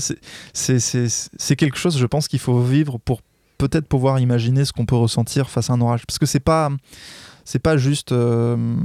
C'est 0.54 1.56
quelque 1.56 1.78
chose, 1.78 1.98
je 1.98 2.06
pense, 2.06 2.28
qu'il 2.28 2.40
faut 2.40 2.62
vivre 2.62 3.00
pour 3.00 3.22
peut-être 3.58 3.88
pouvoir 3.88 4.20
imaginer 4.20 4.66
ce 4.66 4.72
qu'on 4.72 4.86
peut 4.86 4.96
ressentir 4.96 5.50
face 5.50 5.72
à 5.72 5.74
un 5.74 5.82
orage. 5.82 6.06
Parce 6.06 6.20
que 6.20 6.28
c'est 6.28 6.40
pas, 6.40 6.70
c'est 7.48 7.60
pas 7.60 7.78
juste. 7.78 8.12
euh, 8.12 8.76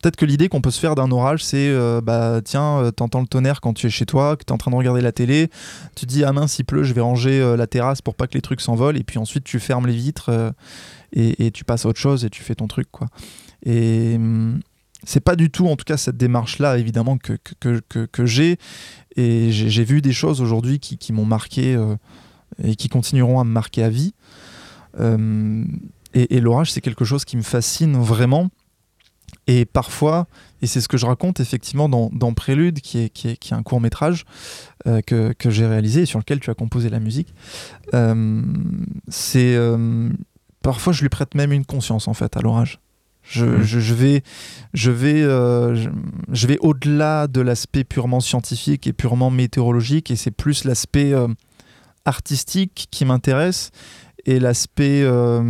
Peut-être 0.00 0.16
que 0.16 0.24
l'idée 0.24 0.48
qu'on 0.48 0.62
peut 0.62 0.70
se 0.70 0.78
faire 0.80 0.94
d'un 0.94 1.10
orage, 1.10 1.44
c'est 1.44 1.68
euh, 1.68 2.00
bah 2.00 2.40
tiens, 2.42 2.78
euh, 2.78 2.90
t'entends 2.90 3.20
le 3.20 3.26
tonnerre 3.26 3.60
quand 3.60 3.74
tu 3.74 3.88
es 3.88 3.90
chez 3.90 4.06
toi, 4.06 4.36
que 4.36 4.44
t'es 4.44 4.52
en 4.52 4.56
train 4.56 4.70
de 4.70 4.76
regarder 4.76 5.02
la 5.02 5.12
télé, 5.12 5.50
tu 5.94 6.06
dis 6.06 6.24
ah 6.24 6.32
mince 6.32 6.58
il 6.60 6.64
pleut, 6.64 6.84
je 6.84 6.94
vais 6.94 7.00
ranger 7.02 7.56
la 7.56 7.66
terrasse 7.66 8.00
pour 8.00 8.14
pas 8.14 8.26
que 8.28 8.34
les 8.34 8.40
trucs 8.40 8.60
s'envolent, 8.62 8.96
et 8.96 9.02
puis 9.02 9.18
ensuite 9.18 9.44
tu 9.44 9.58
fermes 9.58 9.86
les 9.86 9.96
vitres 9.96 10.54
et, 11.12 11.50
tu 11.50 11.64
passes 11.64 11.84
à 11.84 11.88
autre 11.88 11.98
chose 11.98 12.24
et 12.24 12.30
tu 12.30 12.42
fais 12.42 12.54
ton 12.54 12.66
truc 12.66 12.88
quoi. 12.90 13.08
Et 13.66 14.14
hum, 14.14 14.60
c'est 15.04 15.20
pas 15.20 15.36
du 15.36 15.50
tout 15.50 15.66
en 15.66 15.76
tout 15.76 15.84
cas 15.84 15.98
cette 15.98 16.16
démarche 16.16 16.60
là 16.60 16.78
évidemment 16.78 17.18
que, 17.18 17.34
que, 17.58 17.80
que, 17.88 18.06
que- 18.06 18.26
j'ai, 18.26 18.58
et 19.16 19.50
j'ai 19.50 19.84
vu 19.84 20.00
des 20.00 20.12
choses 20.12 20.40
aujourd'hui 20.40 20.78
qui, 20.78 21.12
m'ont 21.12 21.26
marqué 21.26 21.76
et 22.62 22.74
qui 22.74 22.88
continueront 22.88 23.38
à 23.38 23.44
me 23.44 23.50
marquer 23.50 23.82
à 23.82 23.90
vie. 23.90 24.14
Euh, 24.98 25.64
et 26.14 26.36
et 26.36 26.40
l'orage, 26.40 26.72
c'est 26.72 26.80
quelque 26.80 27.04
chose 27.04 27.24
qui 27.24 27.36
me 27.36 27.42
fascine 27.42 27.96
vraiment. 27.96 28.48
Et 29.46 29.64
parfois, 29.64 30.26
et 30.60 30.66
c'est 30.66 30.80
ce 30.80 30.88
que 30.88 30.96
je 30.96 31.06
raconte 31.06 31.40
effectivement 31.40 31.88
dans, 31.88 32.10
dans 32.12 32.34
Prélude, 32.34 32.80
qui 32.80 32.98
est, 32.98 33.08
qui 33.10 33.28
est, 33.28 33.36
qui 33.36 33.52
est 33.52 33.56
un 33.56 33.62
court 33.62 33.80
métrage 33.80 34.24
euh, 34.86 35.00
que, 35.02 35.32
que 35.32 35.50
j'ai 35.50 35.66
réalisé 35.66 36.02
et 36.02 36.06
sur 36.06 36.18
lequel 36.18 36.40
tu 36.40 36.50
as 36.50 36.54
composé 36.54 36.88
la 36.90 37.00
musique, 37.00 37.32
euh, 37.94 38.42
c'est 39.08 39.54
euh, 39.56 40.10
parfois 40.62 40.92
je 40.92 41.02
lui 41.02 41.08
prête 41.08 41.34
même 41.34 41.52
une 41.52 41.64
conscience 41.64 42.06
en 42.08 42.14
fait 42.14 42.36
à 42.36 42.40
l'orage. 42.40 42.80
Je, 43.22 43.62
je- 43.62 43.80
je 43.80 43.94
vais, 43.94 44.22
je 44.74 44.90
vais, 44.90 45.22
je, 45.22 45.88
je 46.32 46.46
vais 46.46 46.58
au-delà 46.60 47.26
de 47.28 47.40
l'aspect 47.40 47.84
purement 47.84 48.20
scientifique 48.20 48.86
et 48.86 48.92
purement 48.92 49.30
météorologique, 49.30 50.10
et 50.10 50.16
c'est 50.16 50.30
plus 50.32 50.64
l'aspect 50.64 51.12
artistique 52.04 52.88
qui 52.90 53.04
m'intéresse 53.04 53.70
et 54.26 54.38
l'aspect, 54.40 55.02
euh, 55.02 55.42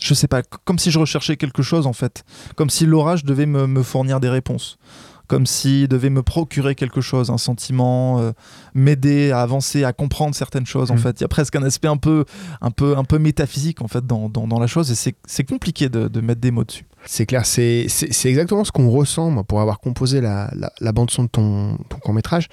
je, 0.00 0.14
sais 0.14 0.28
pas, 0.28 0.42
comme 0.64 0.78
si 0.78 0.90
je 0.90 0.98
recherchais 0.98 1.36
quelque 1.36 1.62
chose 1.62 1.86
en 1.86 1.92
fait, 1.92 2.24
comme 2.56 2.70
si 2.70 2.86
l'orage 2.86 3.24
devait 3.24 3.46
me, 3.46 3.66
me 3.66 3.82
fournir 3.82 4.20
des 4.20 4.28
réponses, 4.28 4.78
comme 5.26 5.46
s'il 5.46 5.88
devait 5.88 6.10
me 6.10 6.22
procurer 6.22 6.74
quelque 6.74 7.00
chose, 7.00 7.30
un 7.30 7.38
sentiment, 7.38 8.20
euh, 8.20 8.32
m'aider 8.74 9.30
à 9.30 9.40
avancer, 9.40 9.84
à 9.84 9.92
comprendre 9.92 10.34
certaines 10.34 10.66
choses 10.66 10.90
en 10.90 10.94
Mhm. 10.94 11.00
fait. 11.00 11.20
Il 11.20 11.22
y 11.22 11.24
a 11.24 11.28
presque 11.28 11.56
un 11.56 11.62
aspect 11.62 11.88
un 11.88 11.96
peu, 11.96 12.24
un 12.60 12.70
peu, 12.70 12.96
un 12.96 13.04
peu 13.04 13.18
métaphysique 13.18 13.80
en 13.80 13.88
fait 13.88 14.06
dans, 14.06 14.28
dans, 14.28 14.46
dans 14.46 14.58
la 14.60 14.66
chose 14.66 14.90
et 14.90 14.94
c'est 14.94 15.14
c'est 15.26 15.44
compliqué 15.44 15.88
de, 15.88 16.08
de 16.08 16.20
mettre 16.20 16.40
des 16.40 16.50
mots 16.50 16.64
dessus. 16.64 16.86
C'est 17.06 17.26
clair, 17.26 17.44
c'est 17.44 17.86
exactement 18.24 18.64
ce 18.64 18.72
qu'on 18.72 18.88
ressent, 18.90 19.30
moi, 19.30 19.44
pour 19.44 19.60
avoir 19.60 19.80
composé 19.80 20.20
la, 20.20 20.50
la, 20.56 20.72
la 20.80 20.92
bande-son 20.92 21.24
de 21.24 21.28
ton, 21.28 21.76
ton 21.88 21.98
court-métrage. 21.98 22.48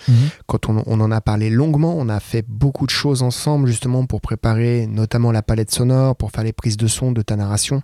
Quand 0.45 0.69
on, 0.69 0.83
on 0.85 0.99
en 0.99 1.11
a 1.11 1.21
parlé 1.21 1.49
longuement, 1.49 1.95
on 1.97 2.09
a 2.09 2.19
fait 2.19 2.45
beaucoup 2.47 2.85
de 2.85 2.91
choses 2.91 3.23
ensemble, 3.23 3.67
justement, 3.67 4.05
pour 4.05 4.19
préparer 4.19 4.87
notamment 4.87 5.31
la 5.31 5.41
palette 5.41 5.71
sonore, 5.71 6.15
pour 6.15 6.31
faire 6.31 6.43
les 6.43 6.53
prises 6.53 6.77
de 6.77 6.87
son 6.87 7.11
de 7.11 7.21
ta 7.21 7.35
narration. 7.35 7.81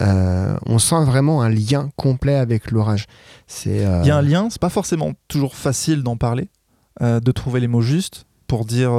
Euh, 0.00 0.56
on 0.66 0.78
sent 0.78 1.04
vraiment 1.04 1.42
un 1.42 1.50
lien 1.50 1.90
complet 1.96 2.36
avec 2.36 2.70
l'orage. 2.70 3.06
C'est 3.46 3.84
euh, 3.84 4.00
Il 4.02 4.08
y 4.08 4.10
a 4.10 4.16
un 4.16 4.22
lien, 4.22 4.48
c'est 4.50 4.60
pas 4.60 4.70
forcément 4.70 5.12
toujours 5.28 5.54
facile 5.54 6.02
d'en 6.02 6.16
parler, 6.16 6.48
euh, 7.02 7.20
de 7.20 7.32
trouver 7.32 7.60
les 7.60 7.68
mots 7.68 7.82
justes 7.82 8.24
pour 8.46 8.64
dire 8.64 8.90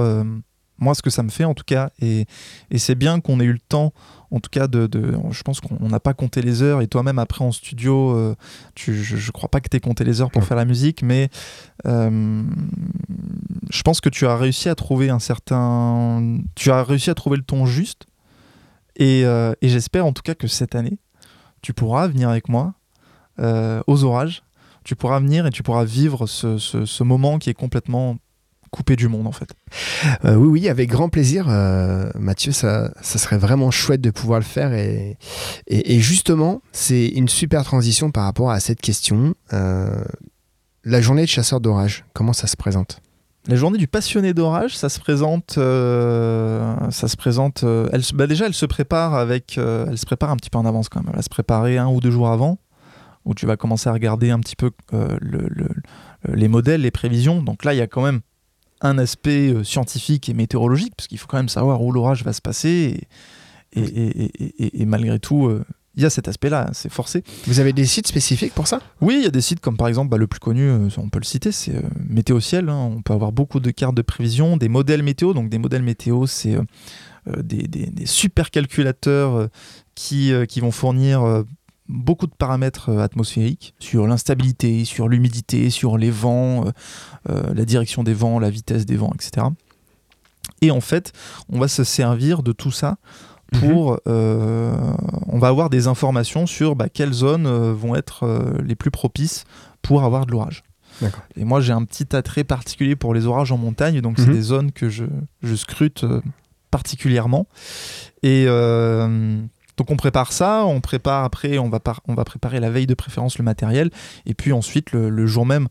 moi 0.77 0.95
ce 0.95 1.01
que 1.01 1.09
ça 1.09 1.23
me 1.23 1.29
fait 1.29 1.45
en 1.45 1.53
tout 1.53 1.63
cas. 1.65 1.89
Et, 1.99 2.25
et 2.69 2.79
c'est 2.79 2.95
bien 2.95 3.19
qu'on 3.19 3.39
ait 3.39 3.45
eu 3.45 3.53
le 3.53 3.59
temps, 3.59 3.93
en 4.31 4.39
tout 4.39 4.49
cas, 4.49 4.67
de. 4.67 4.87
de- 4.87 5.13
je 5.31 5.41
pense 5.43 5.59
qu'on 5.59 5.89
n'a 5.89 5.99
pas 5.99 6.13
compté 6.13 6.41
les 6.41 6.61
heures 6.63 6.81
et 6.81 6.87
toi-même 6.87 7.19
après 7.19 7.43
en 7.43 7.51
studio, 7.51 8.15
euh, 8.15 8.35
tu, 8.75 8.93
je, 8.95 9.17
je 9.17 9.31
crois 9.31 9.49
pas 9.49 9.59
que 9.61 9.67
tu 9.69 9.77
aies 9.77 9.81
compté 9.81 10.03
les 10.03 10.21
heures 10.21 10.31
pour 10.31 10.43
faire 10.43 10.57
la 10.57 10.65
musique, 10.65 11.03
mais 11.03 11.29
euh, 11.85 12.43
je 13.69 13.81
pense 13.83 14.01
que 14.01 14.09
tu 14.09 14.25
as 14.25 14.35
réussi 14.37 14.69
à 14.69 14.75
trouver 14.75 15.09
un 15.09 15.19
certain. 15.19 16.37
Tu 16.55 16.71
as 16.71 16.83
réussi 16.83 17.09
à 17.09 17.13
trouver 17.15 17.37
le 17.37 17.43
ton 17.43 17.65
juste. 17.65 18.05
Et, 18.95 19.25
euh, 19.25 19.53
et 19.61 19.69
j'espère 19.69 20.05
en 20.05 20.11
tout 20.13 20.21
cas 20.21 20.35
que 20.35 20.47
cette 20.47 20.75
année, 20.75 20.97
tu 21.61 21.73
pourras 21.73 22.07
venir 22.07 22.29
avec 22.29 22.49
moi 22.49 22.73
aux 23.87 24.03
orages. 24.03 24.43
Tu 24.83 24.95
pourras 24.95 25.19
venir 25.19 25.47
et 25.47 25.49
tu 25.51 25.63
pourras 25.63 25.83
vivre 25.83 26.27
ce, 26.27 26.57
ce- 26.59 26.85
ce 26.85 27.03
moment 27.03 27.39
qui 27.39 27.49
est 27.49 27.55
complètement 27.55 28.17
coupé 28.71 28.95
du 28.95 29.07
monde 29.09 29.27
en 29.27 29.31
fait. 29.31 29.49
Euh, 30.25 30.35
oui, 30.35 30.47
oui, 30.61 30.69
avec 30.69 30.89
grand 30.89 31.09
plaisir, 31.09 31.45
euh, 31.49 32.09
Mathieu. 32.17 32.51
Ça, 32.51 32.91
ça 33.01 33.19
serait 33.19 33.37
vraiment 33.37 33.69
chouette 33.69 34.01
de 34.01 34.11
pouvoir 34.11 34.39
le 34.39 34.45
faire. 34.45 34.73
Et, 34.73 35.17
et, 35.67 35.95
et 35.95 35.99
justement, 35.99 36.61
c'est 36.71 37.07
une 37.07 37.27
super 37.27 37.63
transition 37.63 38.11
par 38.11 38.23
rapport 38.23 38.49
à 38.49 38.59
cette 38.59 38.81
question. 38.81 39.35
Euh, 39.53 40.03
la 40.83 41.01
journée 41.01 41.21
de 41.23 41.27
chasseur 41.27 41.59
d'orage, 41.59 42.05
comment 42.13 42.33
ça 42.33 42.47
se 42.47 42.57
présente? 42.57 43.01
La 43.47 43.55
journée 43.55 43.77
du 43.79 43.87
passionné 43.87 44.33
d'orage, 44.33 44.77
ça 44.77 44.87
se 44.87 44.99
présente, 44.99 45.55
euh, 45.57 46.75
ça 46.91 47.07
se 47.07 47.17
présente. 47.17 47.63
euh, 47.63 47.89
elle, 47.91 48.01
bah 48.13 48.27
déjà, 48.27 48.45
elle 48.45 48.53
se 48.53 48.67
prépare 48.67 49.15
avec, 49.15 49.57
euh, 49.57 49.87
elle 49.89 49.97
se 49.97 50.05
prépare 50.05 50.29
un 50.29 50.37
petit 50.37 50.49
peu 50.51 50.59
en 50.59 50.65
avance 50.65 50.89
quand 50.89 50.99
même. 50.99 51.09
Elle 51.09 51.15
va 51.17 51.21
se 51.23 51.29
préparer 51.29 51.77
un 51.79 51.87
ou 51.87 51.99
deux 51.99 52.11
jours 52.11 52.29
avant, 52.29 52.59
où 53.25 53.33
tu 53.33 53.45
vas 53.47 53.57
commencer 53.57 53.89
à 53.89 53.93
regarder 53.93 54.29
un 54.29 54.39
petit 54.39 54.55
peu 54.55 54.71
le- 54.91 55.17
le- 55.19 55.49
le- 55.49 56.35
les 56.35 56.47
modèles, 56.47 56.81
les 56.81 56.91
prévisions. 56.91 57.41
Donc 57.41 57.65
là, 57.65 57.73
il 57.73 57.77
y 57.77 57.81
a 57.81 57.87
quand 57.87 58.03
même 58.03 58.21
un 58.81 58.97
aspect 58.97 59.53
euh, 59.53 59.63
scientifique 59.63 60.27
et 60.29 60.33
météorologique, 60.33 60.93
parce 60.97 61.07
qu'il 61.07 61.17
faut 61.17 61.27
quand 61.27 61.37
même 61.37 61.49
savoir 61.49 61.81
où 61.81 61.91
l'orage 61.91 62.23
va 62.23 62.33
se 62.33 62.41
passer. 62.41 63.01
Et, 63.73 64.85
malgré 64.85 65.17
tout, 65.19 65.47
euh, 65.47 65.63
il 65.95 66.03
y 66.03 66.05
a 66.05 66.09
cet 66.09 66.27
aspect-là, 66.27 66.69
c'est 66.73 66.91
forcé. 66.91 67.23
Vous 67.47 67.59
avez 67.59 67.73
des 67.73 67.85
sites 67.85 68.07
spécifiques 68.07 68.53
pour 68.53 68.67
ça? 68.67 68.81
Oui, 68.99 69.15
il 69.19 69.23
y 69.23 69.27
a 69.27 69.31
des 69.31 69.41
sites 69.41 69.59
comme 69.61 69.77
par 69.77 69.87
exemple 69.87 70.09
bah, 70.09 70.17
le 70.17 70.27
plus 70.27 70.39
connu, 70.39 70.63
euh, 70.67 70.89
on 70.97 71.09
peut 71.09 71.19
le 71.19 71.25
citer, 71.25 71.51
c'est 71.51 71.75
euh, 71.75 71.81
Météo 72.09 72.39
Ciel. 72.39 72.69
hein. 72.69 72.91
On 72.97 73.01
peut 73.01 73.13
avoir 73.13 73.31
beaucoup 73.31 73.59
de 73.59 73.71
cartes 73.71 73.95
de 73.95 74.01
prévision, 74.01 74.57
des 74.57 74.69
modèles 74.69 75.03
météo. 75.03 75.33
Donc 75.33 75.49
des 75.49 75.57
modèles 75.57 75.83
météo, 75.83 76.27
c'est 76.27 76.55
euh, 76.55 76.63
des, 77.43 77.67
des- 77.67 77.87
des 77.87 78.05
super 78.05 78.51
calculateurs 78.51 79.35
euh, 79.35 79.47
qui, 79.95 80.31
qui 80.47 80.59
vont 80.59 80.71
fournir 80.71 81.43
beaucoup 81.91 82.25
de 82.27 82.33
paramètres 82.35 82.89
euh, 82.89 82.99
atmosphériques 83.03 83.73
sur 83.79 84.07
l'instabilité, 84.07 84.85
sur 84.85 85.07
l'humidité, 85.07 85.69
sur 85.69 85.97
les 85.97 86.09
vents, 86.09 86.65
euh, 86.65 86.71
euh, 87.29 87.53
la 87.53 87.65
direction 87.65 88.03
des 88.03 88.13
vents, 88.13 88.39
la 88.39 88.49
vitesse 88.49 88.85
des 88.85 88.95
vents, 88.97 89.11
etc. 89.13 89.47
Et 90.61 90.71
en 90.71 90.81
fait, 90.81 91.11
on 91.49 91.59
va 91.59 91.67
se 91.67 91.83
servir 91.83 92.41
de 92.43 92.51
tout 92.51 92.71
ça 92.71 92.97
pour 93.59 93.99
euh, 94.07 94.73
on 95.27 95.37
va 95.37 95.49
avoir 95.49 95.69
des 95.69 95.87
informations 95.87 96.47
sur 96.47 96.75
bah, 96.75 96.87
quelles 96.87 97.11
zones 97.13 97.47
vont 97.73 97.95
être 97.95 98.25
les 98.63 98.75
plus 98.75 98.91
propices 98.91 99.43
pour 99.81 100.03
avoir 100.03 100.25
de 100.25 100.31
l'orage. 100.31 100.63
Et 101.35 101.43
moi 101.45 101.61
j'ai 101.61 101.73
un 101.73 101.83
petit 101.83 102.15
attrait 102.15 102.43
particulier 102.43 102.95
pour 102.95 103.13
les 103.13 103.25
orages 103.25 103.51
en 103.51 103.57
montagne, 103.57 104.01
donc 104.01 104.19
c'est 104.19 104.27
Mhm. 104.27 104.33
des 104.33 104.41
zones 104.41 104.71
que 104.71 104.87
je, 104.87 105.05
je 105.41 105.55
scrute 105.55 106.05
particulièrement. 106.69 107.47
Et 108.23 108.45
euh, 108.47 109.41
donc 109.81 109.89
on 109.89 109.95
prépare 109.97 110.31
ça, 110.31 110.63
on 110.65 110.79
prépare 110.79 111.23
après, 111.23 111.57
on 111.57 111.67
va, 111.69 111.79
par- 111.79 112.01
on 112.07 112.13
va 112.13 112.23
préparer 112.23 112.59
la 112.59 112.69
veille 112.69 112.85
de 112.85 112.93
préférence 112.93 113.39
le 113.39 113.43
matériel, 113.43 113.89
et 114.27 114.35
puis 114.35 114.53
ensuite 114.53 114.91
le, 114.91 115.09
le 115.09 115.25
jour 115.25 115.43
même 115.45 115.67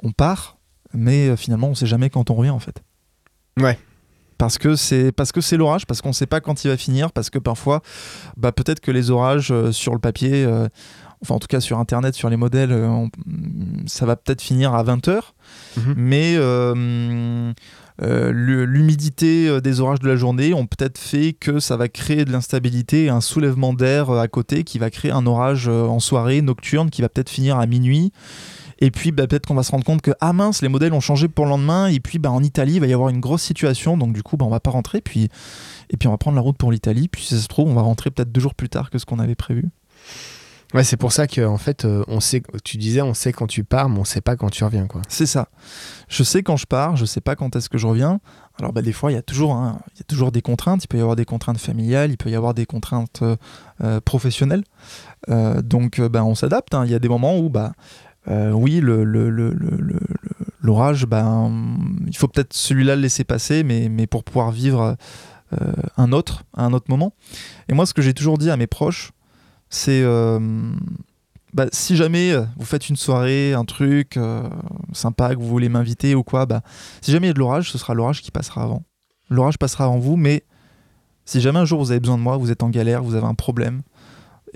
on 0.00 0.12
part, 0.12 0.58
mais 0.92 1.28
euh, 1.30 1.36
finalement 1.36 1.68
on 1.68 1.74
sait 1.74 1.86
jamais 1.86 2.10
quand 2.10 2.28
on 2.30 2.34
revient 2.34 2.50
en 2.50 2.58
fait. 2.58 2.82
Ouais. 3.58 3.78
Parce 4.36 4.58
que 4.58 4.76
c'est 4.76 5.12
parce 5.12 5.32
que 5.32 5.40
c'est 5.40 5.56
l'orage, 5.56 5.86
parce 5.86 6.02
qu'on 6.02 6.10
ne 6.10 6.14
sait 6.14 6.26
pas 6.26 6.40
quand 6.42 6.62
il 6.64 6.68
va 6.68 6.76
finir, 6.76 7.10
parce 7.10 7.30
que 7.30 7.38
parfois, 7.38 7.80
bah, 8.36 8.52
peut-être 8.52 8.80
que 8.80 8.90
les 8.90 9.10
orages 9.10 9.50
euh, 9.50 9.72
sur 9.72 9.94
le 9.94 9.98
papier, 10.00 10.44
euh, 10.44 10.68
enfin 11.22 11.36
en 11.36 11.38
tout 11.38 11.46
cas 11.46 11.60
sur 11.60 11.78
internet, 11.78 12.14
sur 12.14 12.28
les 12.28 12.36
modèles, 12.36 12.72
euh, 12.72 12.86
on- 12.88 13.10
ça 13.86 14.04
va 14.04 14.16
peut-être 14.16 14.42
finir 14.42 14.74
à 14.74 14.82
20h, 14.84 15.32
Mhm. 15.78 15.94
mais 15.96 16.34
euh, 18.02 18.32
l'humidité 18.32 19.48
euh, 19.48 19.60
des 19.60 19.80
orages 19.80 20.00
de 20.00 20.08
la 20.08 20.16
journée 20.16 20.52
ont 20.52 20.66
peut-être 20.66 20.98
fait 20.98 21.32
que 21.32 21.60
ça 21.60 21.76
va 21.76 21.88
créer 21.88 22.24
de 22.24 22.32
l'instabilité 22.32 23.08
un 23.08 23.20
soulèvement 23.20 23.72
d'air 23.72 24.10
euh, 24.10 24.20
à 24.20 24.26
côté 24.26 24.64
qui 24.64 24.80
va 24.80 24.90
créer 24.90 25.12
un 25.12 25.26
orage 25.26 25.68
en 25.68 26.00
soirée 26.00 26.42
nocturne 26.42 26.90
qui 26.90 27.02
va 27.02 27.08
peut-être 27.08 27.30
finir 27.30 27.58
à 27.58 27.66
minuit. 27.66 28.12
Et 28.80 28.90
puis 28.90 29.12
bah, 29.12 29.28
peut-être 29.28 29.46
qu'on 29.46 29.54
va 29.54 29.62
se 29.62 29.70
rendre 29.70 29.84
compte 29.84 30.02
que 30.02 30.10
ah 30.20 30.32
mince 30.32 30.60
les 30.60 30.68
modèles 30.68 30.92
ont 30.92 31.00
changé 31.00 31.28
pour 31.28 31.44
le 31.44 31.50
lendemain 31.50 31.86
et 31.86 32.00
puis 32.00 32.18
bah, 32.18 32.32
en 32.32 32.42
Italie 32.42 32.74
il 32.74 32.80
va 32.80 32.88
y 32.88 32.92
avoir 32.92 33.08
une 33.08 33.20
grosse 33.20 33.42
situation 33.42 33.96
donc 33.96 34.12
du 34.12 34.24
coup 34.24 34.36
bah, 34.36 34.44
on 34.44 34.50
va 34.50 34.58
pas 34.58 34.70
rentrer 34.70 34.98
et 34.98 35.00
puis 35.00 35.28
on 36.06 36.10
va 36.10 36.18
prendre 36.18 36.34
la 36.34 36.42
route 36.42 36.56
pour 36.56 36.72
l'Italie 36.72 37.06
puis 37.06 37.22
si 37.22 37.36
ça 37.36 37.40
se 37.40 37.46
trouve 37.46 37.68
on 37.68 37.74
va 37.74 37.82
rentrer 37.82 38.10
peut-être 38.10 38.32
deux 38.32 38.40
jours 38.40 38.56
plus 38.56 38.68
tard 38.68 38.90
que 38.90 38.98
ce 38.98 39.06
qu'on 39.06 39.20
avait 39.20 39.36
prévu. 39.36 39.70
Ouais, 40.74 40.82
c'est 40.82 40.96
pour 40.96 41.12
ça 41.12 41.28
que 41.28 41.40
en 41.46 41.56
fait, 41.56 41.84
euh, 41.84 42.02
on 42.08 42.18
sait. 42.18 42.42
Tu 42.64 42.78
disais, 42.78 43.00
on 43.00 43.14
sait 43.14 43.32
quand 43.32 43.46
tu 43.46 43.62
pars, 43.62 43.88
mais 43.88 43.98
on 44.00 44.04
sait 44.04 44.20
pas 44.20 44.34
quand 44.34 44.50
tu 44.50 44.64
reviens, 44.64 44.86
quoi. 44.88 45.02
C'est 45.08 45.26
ça. 45.26 45.48
Je 46.08 46.24
sais 46.24 46.42
quand 46.42 46.56
je 46.56 46.66
pars, 46.66 46.96
je 46.96 47.04
sais 47.04 47.20
pas 47.20 47.36
quand 47.36 47.54
est-ce 47.54 47.68
que 47.68 47.78
je 47.78 47.86
reviens. 47.86 48.20
Alors 48.58 48.72
bah, 48.72 48.82
des 48.82 48.92
fois, 48.92 49.12
il 49.12 49.14
y, 49.14 49.18
a 49.18 49.22
toujours, 49.22 49.54
hein, 49.54 49.78
y 49.96 50.00
a 50.00 50.04
toujours 50.04 50.32
des 50.32 50.42
contraintes. 50.42 50.82
Il 50.84 50.88
peut 50.88 50.98
y 50.98 51.00
avoir 51.00 51.14
des 51.14 51.24
contraintes 51.24 51.58
familiales, 51.58 52.10
il 52.10 52.16
peut 52.16 52.28
y 52.28 52.34
avoir 52.34 52.54
des 52.54 52.66
contraintes 52.66 53.20
euh, 53.22 53.36
euh, 53.84 54.00
professionnelles. 54.00 54.64
Donc 55.28 56.00
bah, 56.00 56.24
on 56.24 56.34
s'adapte. 56.34 56.74
hein. 56.74 56.84
Il 56.84 56.90
y 56.90 56.94
a 56.94 56.98
des 56.98 57.08
moments 57.08 57.38
où, 57.38 57.48
bah, 57.50 57.72
oui, 58.26 58.80
le- 58.80 59.04
l'orage, 60.60 61.06
hum, 61.12 62.04
il 62.06 62.16
faut 62.16 62.26
peut-être 62.28 62.52
celui-là 62.52 62.96
le 62.96 63.02
laisser 63.02 63.22
passer, 63.24 63.62
mais, 63.62 63.88
mais 63.88 64.06
pour 64.08 64.24
pouvoir 64.24 64.50
vivre 64.50 64.96
un 65.96 66.12
autre 66.12 66.42
à 66.56 66.64
un 66.64 66.72
autre 66.72 66.86
moment. 66.88 67.12
Et 67.68 67.74
moi, 67.74 67.86
ce 67.86 67.94
que 67.94 68.02
j'ai 68.02 68.12
toujours 68.12 68.38
dit 68.38 68.50
à 68.50 68.56
mes 68.56 68.66
proches, 68.66 69.12
c'est... 69.74 70.02
euh, 70.02 70.38
bah, 71.52 71.66
si 71.72 71.94
jamais 71.96 72.32
euh, 72.32 72.42
vous 72.56 72.64
faites 72.64 72.88
une 72.88 72.96
soirée, 72.96 73.52
un 73.54 73.64
truc 73.64 74.16
euh, 74.16 74.42
sympa, 74.92 75.34
que 75.34 75.40
vous 75.40 75.46
voulez 75.48 75.68
m'inviter 75.68 76.14
ou 76.14 76.22
quoi, 76.24 76.46
bah, 76.46 76.62
si 77.00 77.12
jamais 77.12 77.26
il 77.26 77.28
y 77.28 77.30
a 77.30 77.34
de 77.34 77.38
l'orage, 77.38 77.70
ce 77.70 77.78
sera 77.78 77.94
l'orage 77.94 78.22
qui 78.22 78.30
passera 78.30 78.62
avant. 78.62 78.82
L'orage 79.30 79.58
passera 79.58 79.84
avant 79.84 79.98
vous, 79.98 80.16
mais 80.16 80.42
si 81.24 81.40
jamais 81.40 81.58
un 81.60 81.64
jour 81.64 81.80
vous 81.82 81.90
avez 81.92 82.00
besoin 82.00 82.18
de 82.18 82.22
moi, 82.22 82.36
vous 82.36 82.50
êtes 82.50 82.62
en 82.62 82.70
galère, 82.70 83.02
vous 83.02 83.14
avez 83.14 83.26
un 83.26 83.34
problème, 83.34 83.82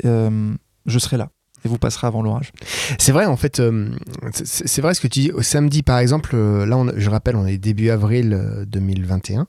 euh, 0.05 0.55
je 0.87 0.99
serai 0.99 1.17
là 1.17 1.31
et 1.65 1.69
vous 1.69 1.79
passerez 1.79 2.07
avant 2.07 2.23
l'orage. 2.23 2.53
C'est 2.99 3.11
vrai, 3.13 3.27
en 3.27 3.37
fait, 3.37 3.59
euh, 3.59 3.91
c'est 4.33 4.81
vrai 4.81 4.95
ce 4.95 5.01
que 5.01 5.09
tu 5.09 5.21
dis. 5.21 5.33
Au 5.33 5.43
samedi, 5.43 5.83
par 5.83 5.99
exemple, 5.99 6.31
euh, 6.35 6.65
là, 6.67 6.77
on- 6.77 6.93
je 6.97 7.11
rappelle, 7.11 7.35
on 7.37 7.47
est 7.47 7.59
début 7.59 7.91
avril 7.91 8.33
euh, 8.33 8.65
2021. 8.65 9.47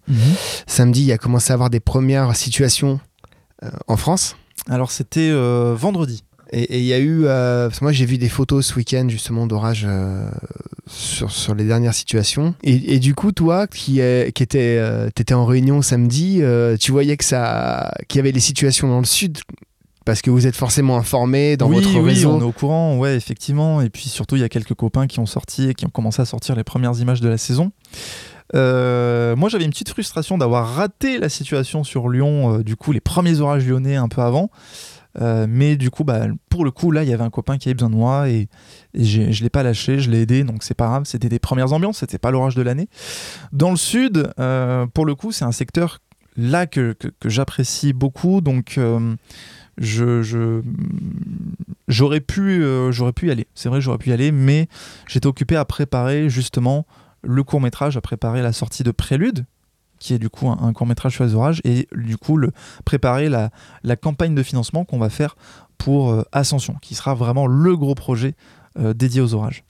Samedi, 0.65 1.01
il 1.01 1.05
y 1.05 1.11
a 1.11 1.17
commencé 1.19 1.51
à 1.51 1.53
avoir 1.55 1.69
des 1.69 1.79
premières 1.79 2.35
situations 2.35 2.99
euh, 3.63 3.69
en 3.87 3.95
France. 3.97 4.37
Alors 4.67 4.91
c'était 4.91 5.29
euh, 5.31 5.75
vendredi. 5.77 6.23
Et 6.51 6.79
il 6.79 6.85
y 6.85 6.93
a 6.93 6.99
eu. 6.99 7.25
euh, 7.25 7.67
parce 7.67 7.77
que 7.77 7.85
moi, 7.85 7.91
j'ai 7.91 8.05
vu 8.05 8.17
des 8.17 8.27
photos 8.27 8.65
ce 8.65 8.73
week-end, 8.73 9.07
justement, 9.07 9.45
d'orage 9.45 9.85
euh, 9.87 10.27
sur, 10.87 11.29
sur 11.29 11.53
les 11.53 11.63
dernières 11.63 11.93
situations. 11.93 12.55
Et, 12.63 12.95
et 12.95 12.99
du 12.99 13.13
coup, 13.13 13.31
toi, 13.31 13.67
qui, 13.67 13.99
est, 13.99 14.33
qui 14.33 14.41
était, 14.41 14.81
t'étais 15.13 15.35
en 15.35 15.45
réunion 15.45 15.83
samedi, 15.83 16.41
tu 16.79 16.91
voyais 16.91 17.17
que 17.17 17.23
ça, 17.23 17.93
qu'il 18.07 18.17
y 18.17 18.21
avait 18.21 18.31
les 18.31 18.39
situations 18.39 18.87
dans 18.87 18.97
le 18.97 19.05
sud. 19.05 19.37
Parce 20.05 20.23
que 20.23 20.31
vous 20.31 20.47
êtes 20.47 20.55
forcément 20.55 20.97
informé 20.97 21.55
dans 21.55 21.67
oui, 21.69 21.75
votre 21.75 21.93
oui, 21.99 22.09
réseau. 22.13 22.31
on 22.31 22.39
est 22.39 22.43
au 22.43 22.51
courant, 22.51 22.97
ouais, 22.97 23.15
effectivement. 23.15 23.79
Et 23.81 23.91
puis 23.91 24.09
surtout, 24.09 24.35
il 24.35 24.39
y 24.41 24.43
a 24.43 24.49
quelques 24.49 24.73
copains 24.73 25.05
qui 25.05 25.19
ont 25.19 25.27
sorti 25.27 25.69
et 25.69 25.75
qui 25.75 25.85
ont 25.85 25.89
commencé 25.91 26.19
à 26.19 26.25
sortir 26.25 26.55
les 26.55 26.63
premières 26.63 26.99
images 26.99 27.21
de 27.21 27.29
la 27.29 27.37
saison. 27.37 27.71
Euh, 28.55 29.35
moi, 29.35 29.49
j'avais 29.49 29.65
une 29.65 29.71
petite 29.71 29.89
frustration 29.89 30.37
d'avoir 30.37 30.75
raté 30.75 31.17
la 31.19 31.29
situation 31.29 31.83
sur 31.83 32.09
Lyon, 32.09 32.55
euh, 32.55 32.63
du 32.63 32.75
coup, 32.75 32.91
les 32.91 33.01
premiers 33.01 33.39
orages 33.41 33.67
lyonnais 33.67 33.95
un 33.95 34.07
peu 34.07 34.21
avant. 34.21 34.49
Euh, 35.19 35.47
mais 35.49 35.75
du 35.75 35.89
coup, 35.89 36.03
bah, 36.03 36.27
pour 36.49 36.63
le 36.63 36.71
coup, 36.71 36.91
là, 36.91 37.03
il 37.03 37.09
y 37.09 37.13
avait 37.13 37.23
un 37.23 37.29
copain 37.29 37.57
qui 37.57 37.67
avait 37.67 37.73
besoin 37.73 37.89
de 37.89 37.95
moi 37.95 38.29
et, 38.29 38.47
et 38.93 39.03
je 39.03 39.43
l'ai 39.43 39.49
pas 39.49 39.63
lâché, 39.63 39.99
je 39.99 40.09
l'ai 40.09 40.21
aidé, 40.21 40.43
donc 40.43 40.63
c'est 40.63 40.75
pas 40.75 40.87
grave. 40.87 41.03
C'était 41.05 41.29
des 41.29 41.39
premières 41.39 41.73
ambiances, 41.73 41.97
c'était 41.99 42.19
pas 42.19 42.31
l'orage 42.31 42.55
de 42.55 42.61
l'année. 42.61 42.89
Dans 43.51 43.71
le 43.71 43.77
sud, 43.77 44.31
pour 44.93 45.05
le 45.05 45.15
coup, 45.15 45.31
c'est 45.31 45.45
un 45.45 45.51
secteur 45.51 45.99
là 46.37 46.67
que, 46.67 46.95
j'apprécie 47.25 47.91
beaucoup, 47.91 48.39
donc 48.39 48.79
j'aurais 51.87 52.21
pu, 52.21 52.63
j'aurais 52.91 53.13
pu 53.13 53.27
y 53.27 53.31
aller. 53.31 53.47
C'est 53.55 53.67
vrai, 53.67 53.81
j'aurais 53.81 53.97
pu 53.97 54.11
y 54.11 54.13
aller, 54.13 54.31
mais 54.31 54.69
j'étais 55.07 55.27
occupé 55.27 55.55
à 55.55 55.65
préparer 55.65 56.29
justement 56.29 56.85
le 57.21 57.43
court 57.43 57.61
métrage, 57.61 57.97
à 57.97 58.01
préparer 58.01 58.41
la 58.41 58.53
sortie 58.53 58.83
de 58.83 58.91
Prélude, 58.91 59.45
qui 59.99 60.13
est 60.13 60.19
du 60.19 60.29
coup 60.29 60.49
un, 60.49 60.57
un 60.61 60.73
court 60.73 60.87
métrage 60.87 61.13
sur 61.13 61.23
les 61.23 61.35
orages, 61.35 61.61
et 61.63 61.87
du 61.95 62.17
coup 62.17 62.37
le, 62.37 62.51
préparer 62.85 63.29
la, 63.29 63.49
la 63.83 63.95
campagne 63.95 64.35
de 64.35 64.43
financement 64.43 64.85
qu'on 64.85 64.99
va 64.99 65.09
faire 65.09 65.35
pour 65.77 66.11
euh, 66.11 66.23
Ascension, 66.31 66.75
qui 66.81 66.93
sera 66.93 67.15
vraiment 67.15 67.47
le 67.47 67.75
gros 67.75 67.95
projet 67.95 68.35
euh, 68.77 68.93
dédié 68.93 69.21
aux 69.21 69.33
orages. 69.33 69.63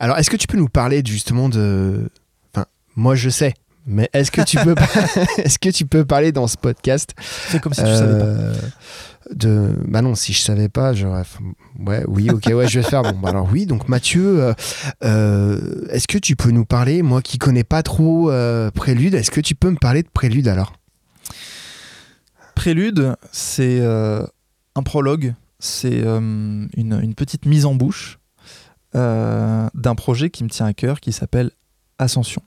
Alors, 0.00 0.16
est-ce 0.16 0.30
que 0.30 0.36
tu 0.36 0.46
peux 0.46 0.56
nous 0.56 0.68
parler 0.68 1.02
justement 1.04 1.48
de. 1.48 2.08
Enfin, 2.54 2.66
moi, 2.96 3.14
je 3.14 3.28
sais. 3.28 3.54
Mais 3.84 4.08
est-ce 4.12 4.30
que 4.30 4.42
tu 4.42 4.56
peux, 4.58 4.74
est-ce 5.38 5.58
que 5.58 5.68
tu 5.68 5.84
peux 5.84 6.04
parler 6.04 6.32
dans 6.32 6.46
ce 6.46 6.56
podcast? 6.56 7.14
C'est 7.48 7.60
comme 7.60 7.74
si 7.74 7.82
tu 7.82 7.88
savais 7.88 8.18
pas. 8.18 8.58
De 9.34 9.74
bah 9.86 10.02
non 10.02 10.14
si 10.14 10.32
je 10.32 10.40
savais 10.40 10.68
pas 10.68 10.92
j'aurais 10.92 11.24
ouais 11.78 12.04
oui 12.06 12.30
ok 12.30 12.50
ouais 12.54 12.68
je 12.68 12.80
vais 12.80 12.86
faire 12.88 13.02
bon 13.02 13.18
bah 13.18 13.30
alors 13.30 13.48
oui 13.50 13.66
donc 13.66 13.88
Mathieu 13.88 14.42
euh, 14.42 14.54
euh, 15.04 15.86
est-ce 15.90 16.08
que 16.08 16.18
tu 16.18 16.36
peux 16.36 16.50
nous 16.50 16.64
parler 16.64 17.02
moi 17.02 17.22
qui 17.22 17.38
connais 17.38 17.64
pas 17.64 17.82
trop 17.82 18.30
euh, 18.30 18.70
Prélude 18.70 19.14
est-ce 19.14 19.30
que 19.30 19.40
tu 19.40 19.54
peux 19.54 19.70
me 19.70 19.76
parler 19.76 20.02
de 20.02 20.08
Prélude 20.08 20.48
alors? 20.48 20.74
Prélude, 22.54 23.16
c'est 23.32 23.80
un 23.82 24.82
prologue, 24.84 25.34
c'est 25.58 26.02
une, 26.04 27.14
petite 27.16 27.46
mise 27.46 27.64
en 27.64 27.74
bouche 27.74 28.20
d'un 28.94 29.94
projet 29.96 30.30
qui 30.30 30.44
me 30.44 30.48
tient 30.48 30.66
à 30.66 30.74
cœur 30.74 31.00
qui 31.00 31.12
s'appelle 31.12 31.50
Ascension. 31.98 32.42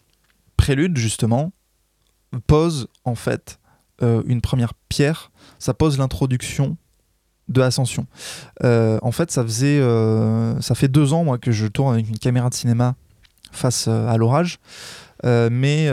Prélude, 0.56 0.96
justement, 0.96 1.52
pose 2.48 2.88
en 3.04 3.16
fait 3.16 3.60
euh, 4.02 4.22
une 4.26 4.42
première 4.42 4.74
pierre, 4.90 5.32
ça 5.60 5.74
pose 5.74 5.98
l'introduction 5.98 6.78
de 7.48 7.62
Ascension. 7.62 8.08
Euh, 8.64 8.98
en 9.02 9.12
fait, 9.12 9.30
ça 9.32 9.44
faisait, 9.44 9.80
euh, 9.80 10.60
ça 10.62 10.74
fait 10.76 10.88
deux 10.88 11.14
ans 11.14 11.24
moi 11.24 11.38
que 11.38 11.52
je 11.52 11.68
tourne 11.68 11.94
avec 11.94 12.10
une 12.10 12.18
caméra 12.18 12.50
de 12.50 12.56
cinéma 12.56 12.96
face 13.52 13.88
à 13.88 14.18
l'orage. 14.18 14.58
Mais 15.24 15.90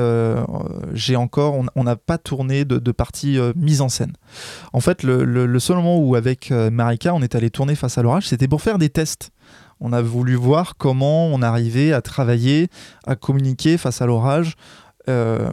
j'ai 0.93 1.17
encore, 1.17 1.55
on- 1.75 1.85
n'a 1.85 1.97
pas 1.97 2.19
tourné 2.19 2.65
de, 2.67 2.79
de 2.79 2.93
partie 2.93 3.39
mise 3.57 3.81
en 3.81 3.89
scène. 3.89 4.13
En 4.75 4.81
fait, 4.81 5.03
le, 5.03 5.25
le- 5.25 5.59
seul 5.59 5.77
moment 5.77 5.99
où 5.99 6.17
avec 6.17 6.51
Marika, 6.51 7.15
on 7.15 7.23
est 7.23 7.35
allé 7.35 7.49
tourner 7.49 7.75
face 7.75 7.97
à 7.97 8.03
l'orage, 8.03 8.29
c'était 8.29 8.49
pour 8.49 8.61
faire 8.61 8.77
des 8.79 8.91
tests. 8.91 9.31
On 9.81 9.93
a 9.93 10.03
voulu 10.03 10.35
voir 10.35 10.77
comment 10.77 11.27
on 11.29 11.41
arrivait 11.41 11.93
à 11.93 12.03
travailler, 12.03 12.69
à 13.07 13.17
communiquer 13.17 13.79
face 13.79 14.03
à 14.03 14.07
l'orage. 14.07 14.55
Euh, 15.09 15.51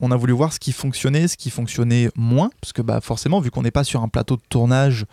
on 0.00 0.10
a 0.10 0.16
voulu 0.16 0.32
voir 0.34 0.52
ce 0.52 0.58
qui 0.60 0.72
fonctionnait, 0.72 1.26
ce 1.28 1.36
qui 1.38 1.48
fonctionnait 1.50 2.10
moins, 2.16 2.50
parce 2.60 2.72
que 2.74 2.82
bah, 2.82 3.00
forcément, 3.00 3.40
vu 3.40 3.50
qu'on 3.50 3.62
n'est 3.62 3.70
pas 3.70 3.84
sur 3.84 4.02
un 4.02 4.08
plateau 4.08 4.36
de 4.36 4.42
tournage 4.50 5.06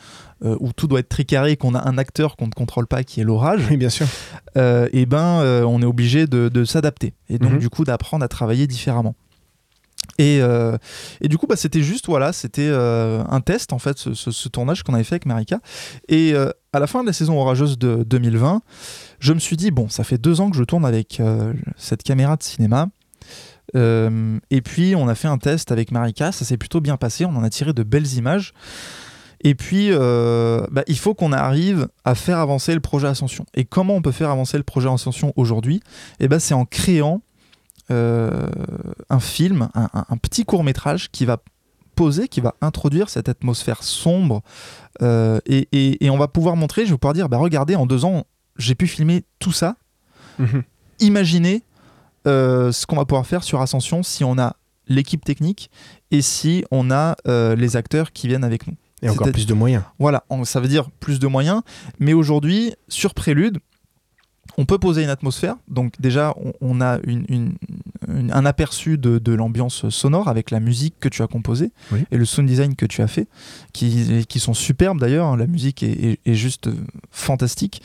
euh, 0.43 0.57
où 0.59 0.73
tout 0.73 0.87
doit 0.87 0.99
être 0.99 1.07
très 1.09 1.23
carré, 1.23 1.55
qu'on 1.55 1.73
a 1.75 1.87
un 1.87 1.97
acteur 1.97 2.35
qu'on 2.35 2.47
ne 2.47 2.51
contrôle 2.51 2.87
pas, 2.87 3.03
qui 3.03 3.21
est 3.21 3.23
l'orage, 3.23 3.61
Oui, 3.69 3.77
bien 3.77 3.89
sûr. 3.89 4.07
euh, 4.57 4.89
et 4.91 5.05
ben, 5.05 5.63
on 5.65 5.81
est 5.81 5.85
obligé 5.85 6.27
de, 6.27 6.49
de 6.49 6.65
s'adapter 6.65 7.13
et 7.29 7.37
donc 7.39 7.53
Mhm. 7.53 7.59
du 7.59 7.69
coup 7.69 7.85
d'apprendre 7.85 8.25
à 8.25 8.27
travailler 8.27 8.67
différemment. 8.67 9.15
Et, 10.17 10.39
et 11.21 11.27
du 11.29 11.37
coup, 11.37 11.47
bah, 11.47 11.55
c'était 11.55 11.81
juste, 11.81 12.07
voilà, 12.07 12.33
c'était 12.33 12.69
un 12.69 13.41
test 13.41 13.71
en 13.73 13.79
fait, 13.79 13.97
ce, 13.97 14.13
ce- 14.13 14.31
ce 14.31 14.49
tournage 14.49 14.83
qu'on 14.83 14.93
avait 14.93 15.03
fait 15.03 15.15
avec 15.15 15.25
Marika. 15.25 15.59
Et 16.09 16.33
à 16.35 16.79
la 16.79 16.87
fin 16.87 17.01
de 17.01 17.07
la 17.07 17.13
saison 17.13 17.39
orageuse 17.39 17.77
de 17.77 18.03
2020, 18.03 18.61
je 19.19 19.33
me 19.33 19.39
suis 19.39 19.55
dit, 19.57 19.71
bon, 19.71 19.87
ça 19.89 20.03
fait 20.03 20.17
deux 20.17 20.41
ans 20.41 20.49
que 20.51 20.57
je 20.57 20.63
tourne 20.63 20.85
avec 20.85 21.21
cette 21.77 22.03
caméra 22.03 22.35
de 22.35 22.43
cinéma. 22.43 22.87
Euh, 23.75 24.37
et 24.49 24.61
puis, 24.61 24.95
on 24.95 25.07
a 25.07 25.15
fait 25.15 25.27
un 25.27 25.37
test 25.37 25.71
avec 25.71 25.91
Marika, 25.91 26.31
ça 26.31 26.45
s'est 26.45 26.57
plutôt 26.57 26.81
bien 26.81 26.97
passé, 26.97 27.25
on 27.25 27.35
en 27.35 27.43
a 27.43 27.49
tiré 27.49 27.73
de 27.73 27.83
belles 27.83 28.13
images. 28.15 28.53
Et 29.43 29.55
puis, 29.55 29.87
euh, 29.91 30.65
bah, 30.71 30.83
il 30.87 30.97
faut 30.99 31.15
qu'on 31.15 31.31
arrive 31.31 31.87
à 32.05 32.13
faire 32.13 32.37
avancer 32.37 32.73
le 32.75 32.79
projet 32.79 33.07
Ascension. 33.07 33.45
Et 33.55 33.65
comment 33.65 33.95
on 33.95 34.01
peut 34.01 34.11
faire 34.11 34.29
avancer 34.29 34.57
le 34.57 34.63
projet 34.63 34.87
Ascension 34.89 35.33
aujourd'hui? 35.35 35.81
Eh 36.19 36.27
ben, 36.27 36.37
C'est 36.39 36.53
en 36.53 36.65
créant 36.65 37.21
euh, 37.89 38.47
un 39.09 39.19
film, 39.19 39.67
un, 39.73 39.89
un- 39.93 40.05
un 40.07 40.17
petit 40.17 40.45
court 40.45 40.63
métrage 40.63 41.09
qui 41.11 41.25
va 41.25 41.37
poser, 41.95 42.27
qui 42.27 42.39
va 42.39 42.53
introduire 42.61 43.09
cette 43.09 43.29
atmosphère 43.29 43.81
sombre. 43.83 44.43
euh, 45.01 45.39
et, 45.47 45.67
et- 45.71 46.05
et 46.05 46.09
on 46.09 46.17
va 46.17 46.27
pouvoir 46.27 46.55
montrer, 46.55 46.85
je 46.85 46.91
vais 46.91 46.97
pouvoir 46.97 47.13
dire, 47.15 47.27
bah, 47.27 47.37
regardez, 47.37 47.75
en 47.75 47.85
deux 47.87 48.05
ans, 48.05 48.25
j'ai 48.57 48.75
pu 48.75 48.85
filmer 48.85 49.23
tout 49.39 49.51
ça. 49.51 49.75
Mhm. 50.37 50.63
Imaginez 50.99 51.63
euh, 52.27 52.71
ce 52.71 52.85
qu'on 52.85 52.95
va 52.95 53.05
pouvoir 53.05 53.25
faire 53.25 53.43
sur 53.43 53.61
Ascension 53.61 54.03
si 54.03 54.23
on 54.23 54.37
a 54.37 54.55
l'équipe 54.87 55.23
technique 55.23 55.69
et 56.11 56.21
si 56.21 56.63
on 56.71 56.91
a 56.91 57.15
euh, 57.27 57.55
les 57.55 57.75
acteurs 57.77 58.11
qui 58.11 58.27
viennent 58.27 58.43
avec 58.43 58.67
nous. 58.67 58.73
Et 59.03 59.09
encore 59.09 59.25
plus 59.31 59.47
de 59.47 59.53
moyens. 59.55 59.83
Voilà, 59.99 60.23
on- 60.29 60.43
ça 60.45 60.59
veut 60.59 60.67
dire 60.67 60.89
plus 60.99 61.17
de 61.19 61.25
moyens. 61.27 61.61
Mais 61.99 62.13
aujourd'hui, 62.13 62.73
sur 62.87 63.13
Prélude, 63.15 63.57
on 64.57 64.65
peut 64.65 64.77
poser 64.79 65.03
une 65.03 65.09
atmosphère. 65.09 65.55
Donc 65.69 65.93
déjà, 65.99 66.33
on, 66.37 66.53
on 66.61 66.81
a 66.81 66.99
une- 67.05 67.25
une- 67.29 67.53
une- 68.07 68.31
un 68.33 68.45
aperçu 68.45 68.97
de, 68.97 69.17
de 69.17 69.31
l'ambiance 69.33 69.87
sonore 69.89 70.27
avec 70.27 70.51
la 70.51 70.59
musique 70.59 70.95
que 70.99 71.07
tu 71.07 71.21
as 71.21 71.27
composée 71.27 71.71
Oui. 71.91 72.03
et 72.11 72.17
le 72.17 72.25
sound 72.25 72.47
design 72.49 72.75
que 72.75 72.85
tu 72.85 73.01
as 73.01 73.07
fait, 73.07 73.27
qui, 73.71 74.25
qui 74.27 74.39
sont 74.39 74.53
superbes 74.53 74.99
d'ailleurs. 74.99 75.27
hein. 75.27 75.37
La 75.37 75.47
musique 75.47 75.83
est, 75.83 75.91
est- 75.91 76.19
est 76.25 76.33
juste 76.35 76.67
euh, 76.67 76.75
fantastique. 77.11 77.81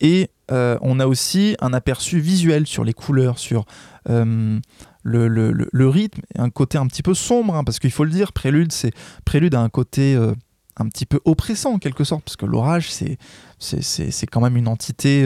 Et 0.00 0.30
euh, 0.50 0.78
on 0.80 0.98
a 0.98 1.06
aussi 1.06 1.56
un 1.60 1.72
aperçu 1.72 2.18
visuel 2.20 2.66
sur 2.66 2.82
les 2.84 2.94
couleurs, 2.94 3.38
sur 3.38 3.64
euh, 4.08 4.58
le, 5.02 5.28
le- 5.28 5.52
le- 5.52 5.68
le 5.72 5.88
rythme, 5.88 6.22
un 6.36 6.50
côté 6.50 6.78
un 6.78 6.86
petit 6.86 7.02
peu 7.02 7.14
sombre, 7.14 7.54
hein, 7.54 7.64
parce 7.64 7.78
qu'il 7.78 7.90
faut 7.92 8.04
le 8.04 8.10
dire, 8.10 8.32
Prélude, 8.32 8.72
c'est 8.72 8.92
Prélude 9.24 9.54
a 9.54 9.60
un 9.60 9.68
côté 9.68 10.14
euh, 10.14 10.32
un 10.78 10.88
petit 10.88 11.06
peu 11.06 11.20
oppressant 11.24 11.74
en 11.74 11.78
quelque 11.78 12.04
sorte, 12.04 12.24
parce 12.24 12.36
que 12.36 12.46
l'orage, 12.46 12.90
c'est 12.90 13.18
c'est- 13.58 13.82
c'est 13.82 14.10
c'est 14.10 14.26
quand 14.26 14.40
même 14.40 14.56
une 14.56 14.68
entité 14.68 15.24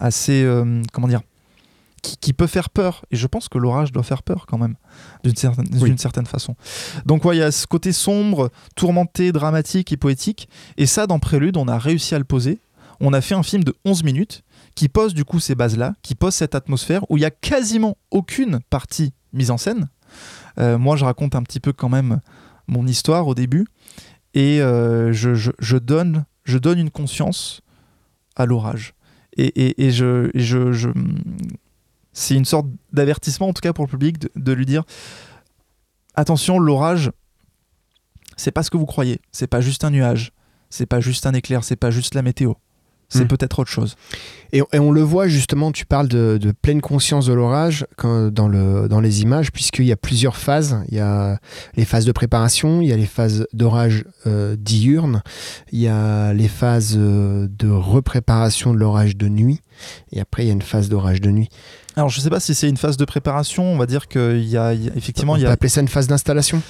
assez, 0.00 0.42
euh, 0.44 0.82
comment 0.92 1.08
dire, 1.08 1.22
qui, 2.02 2.16
qui 2.18 2.32
peut 2.32 2.46
faire 2.46 2.70
peur. 2.70 3.04
Et 3.10 3.16
je 3.16 3.26
pense 3.26 3.48
que 3.48 3.58
l'orage 3.58 3.92
doit 3.92 4.02
faire 4.02 4.22
peur 4.22 4.46
quand 4.46 4.58
même, 4.58 4.74
d'une 5.24 5.36
certaine, 5.36 5.66
Oui. 5.80 5.94
certaine 5.98 6.26
façon. 6.26 6.54
Donc 7.06 7.24
ouais, 7.24 7.36
il 7.36 7.40
y 7.40 7.42
a 7.42 7.50
ce 7.50 7.66
côté 7.66 7.92
sombre, 7.92 8.50
tourmenté, 8.76 9.32
dramatique 9.32 9.92
et 9.92 9.96
poétique. 9.96 10.48
Et 10.76 10.86
ça, 10.86 11.06
dans 11.06 11.18
Prélude, 11.18 11.56
on 11.56 11.68
a 11.68 11.78
réussi 11.78 12.14
à 12.14 12.18
le 12.18 12.24
poser. 12.24 12.58
On 13.00 13.12
a 13.12 13.20
fait 13.20 13.34
un 13.34 13.42
film 13.42 13.64
de 13.64 13.74
11 13.84 14.04
minutes 14.04 14.42
qui 14.74 14.88
pose 14.88 15.14
du 15.14 15.24
coup 15.24 15.40
ces 15.40 15.54
bases-là, 15.54 15.94
qui 16.02 16.14
pose 16.14 16.34
cette 16.34 16.54
atmosphère 16.54 17.04
où 17.10 17.16
il 17.16 17.20
y 17.20 17.24
a 17.26 17.30
quasiment 17.30 17.96
aucune 18.10 18.60
partie 18.70 19.12
mise 19.32 19.50
en 19.50 19.56
scène. 19.56 19.88
Euh, 20.58 20.78
moi, 20.78 20.94
je 20.96 21.04
raconte 21.04 21.34
un 21.34 21.42
petit 21.42 21.58
peu 21.60 21.72
quand 21.72 21.88
même 21.88 22.20
mon 22.68 22.86
histoire 22.86 23.26
au 23.26 23.34
début 23.34 23.66
et 24.34 24.60
euh, 24.62 25.12
je, 25.12 25.34
je- 25.34 25.50
je 25.58 25.76
donne, 25.76 26.24
je 26.44 26.58
donne 26.58 26.78
une 26.78 26.90
conscience 26.90 27.62
à 28.36 28.46
l'orage. 28.46 28.94
Et, 29.36 29.90
je, 29.90 30.30
je, 30.34 30.88
c'est 32.12 32.34
une 32.34 32.44
sorte 32.44 32.66
d'avertissement, 32.92 33.48
en 33.48 33.52
tout 33.52 33.60
cas 33.60 33.72
pour 33.72 33.84
le 33.84 33.90
public, 33.90 34.16
de 34.36 34.52
lui 34.52 34.66
dire 34.66 34.84
attention, 36.14 36.58
l'orage, 36.58 37.10
c'est 38.36 38.52
pas 38.52 38.62
ce 38.62 38.70
que 38.70 38.76
vous 38.76 38.86
croyez. 38.86 39.20
C'est 39.32 39.46
pas 39.46 39.60
juste 39.60 39.84
un 39.84 39.90
nuage, 39.90 40.32
c'est 40.70 40.86
pas 40.86 41.00
juste 41.00 41.26
un 41.26 41.32
éclair, 41.32 41.64
c'est 41.64 41.76
pas 41.76 41.90
juste 41.90 42.14
la 42.14 42.22
météo. 42.22 42.54
C'est 43.14 43.24
Hmm. 43.24 43.28
peut-être 43.28 43.58
autre 43.60 43.70
chose. 43.70 43.94
Et, 44.52 44.62
et 44.72 44.78
on 44.78 44.90
le 44.92 45.02
voit 45.02 45.26
justement, 45.28 45.72
tu 45.72 45.84
parles 45.86 46.08
de, 46.08 46.38
de 46.40 46.52
pleine 46.52 46.80
conscience 46.80 47.26
de 47.26 47.32
l'orage 47.32 47.86
quand- 47.96 48.30
dans, 48.32 48.48
le, 48.48 48.88
dans 48.88 49.00
les 49.00 49.22
images, 49.22 49.50
puisqu'il 49.52 49.84
y 49.84 49.92
a 49.92 49.96
plusieurs 49.96 50.36
phases. 50.36 50.78
Il 50.88 50.96
y 50.96 51.00
a 51.00 51.38
les 51.76 51.84
phases 51.84 52.04
de 52.04 52.12
préparation, 52.12 52.80
il 52.80 52.88
y 52.88 52.92
a 52.92 52.96
les 52.96 53.06
phases 53.06 53.46
d'orage 53.52 54.04
euh, 54.26 54.56
diurne, 54.58 55.22
il 55.72 55.80
y 55.80 55.88
a 55.88 56.32
les 56.32 56.48
phases 56.48 56.94
euh, 56.96 57.48
de 57.58 57.68
repréparation 57.70 58.72
de 58.74 58.78
l'orage 58.78 59.16
de 59.16 59.28
nuit, 59.28 59.60
et 60.12 60.20
après 60.20 60.44
il 60.44 60.46
y 60.46 60.50
a 60.50 60.54
une 60.54 60.62
phase 60.62 60.88
d'orage 60.88 61.20
de 61.20 61.30
nuit. 61.30 61.48
Alors, 61.96 62.08
je 62.08 62.20
sais 62.20 62.30
pas 62.30 62.40
si 62.40 62.56
c'est 62.56 62.68
une 62.68 62.76
phase 62.76 62.96
de 62.96 63.04
préparation. 63.04 63.72
On 63.72 63.76
va 63.78 63.86
dire 63.86 64.08
qu'il 64.08 64.44
y 64.44 64.56
a, 64.56 64.74
il 64.74 64.84
y 64.84 64.88
a- 64.88 64.92
effectivement, 64.96 65.34
on 65.34 65.36
il 65.36 65.42
y 65.42 65.44
peut 65.44 65.50
a, 65.50 65.52
appeler 65.52 65.68
ça 65.68 65.80
une 65.80 65.86
phase 65.88 66.08
d'installation? 66.08 66.60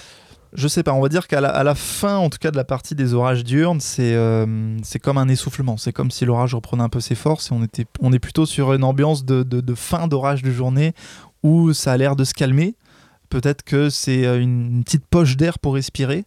Je 0.56 0.68
sais 0.68 0.84
pas, 0.84 0.92
on 0.92 1.00
va 1.00 1.08
dire 1.08 1.26
qu'à 1.26 1.40
la, 1.40 1.74
fin, 1.74 2.16
en 2.16 2.30
tout 2.30 2.38
cas 2.38 2.52
de 2.52 2.56
la 2.56 2.62
partie 2.64 2.94
des 2.94 3.12
orages 3.12 3.42
diurnes, 3.42 3.80
c'est 3.80 4.14
euh, 4.14 4.76
c'est 4.84 5.00
comme 5.00 5.18
un 5.18 5.26
essoufflement. 5.28 5.76
C'est 5.76 5.92
comme 5.92 6.12
si 6.12 6.24
l'orage 6.24 6.54
reprenait 6.54 6.84
un 6.84 6.88
peu 6.88 7.00
ses 7.00 7.16
forces 7.16 7.50
et 7.50 7.54
on, 7.54 7.64
était, 7.64 7.86
on 8.00 8.12
est 8.12 8.20
plutôt 8.20 8.46
sur 8.46 8.72
une 8.72 8.84
ambiance 8.84 9.24
de, 9.24 9.42
de- 9.42 9.74
fin 9.74 10.06
d'orage 10.06 10.42
de 10.42 10.52
journée 10.52 10.92
où 11.42 11.72
ça 11.72 11.92
a 11.92 11.96
l'air 11.96 12.14
de 12.14 12.22
se 12.22 12.34
calmer. 12.34 12.76
Peut-être 13.30 13.64
que 13.64 13.90
c'est 13.90 14.24
euh, 14.26 14.40
une, 14.40 14.76
une 14.76 14.84
petite 14.84 15.04
poche 15.06 15.36
d'air 15.36 15.58
pour 15.58 15.74
respirer. 15.74 16.24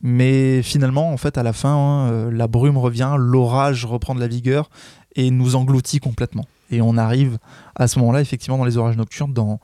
Mais 0.00 0.62
finalement, 0.62 1.10
en 1.12 1.16
fait, 1.18 1.36
à 1.36 1.42
la 1.42 1.52
fin, 1.52 1.74
hein, 1.74 2.10
euh, 2.10 2.30
la 2.30 2.46
brume 2.46 2.78
revient, 2.78 3.16
l'orage 3.18 3.84
reprend 3.84 4.14
de 4.14 4.20
la 4.20 4.28
vigueur 4.28 4.70
et 5.14 5.30
nous 5.30 5.56
engloutit 5.56 6.00
complètement. 6.00 6.46
Et 6.70 6.80
on 6.80 6.96
arrive 6.96 7.38
à 7.74 7.86
ce 7.86 7.98
moment-là, 7.98 8.22
effectivement, 8.22 8.56
dans 8.58 8.64
les 8.64 8.78
orages 8.78 8.96
nocturnes, 8.96 9.34
dans, 9.34 9.60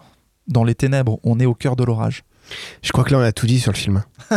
dans 0.48 0.64
les 0.64 0.74
ténèbres. 0.74 1.18
On 1.24 1.40
est 1.40 1.46
au 1.46 1.54
cœur 1.54 1.74
de 1.74 1.85
l'orage. 1.85 2.24
Je 2.82 2.92
crois 2.92 3.04
que 3.04 3.10
là 3.12 3.18
on 3.18 3.22
a 3.22 3.32
tout 3.32 3.46
dit 3.46 3.60
sur 3.60 3.72
le 3.72 3.76
film. 3.76 4.02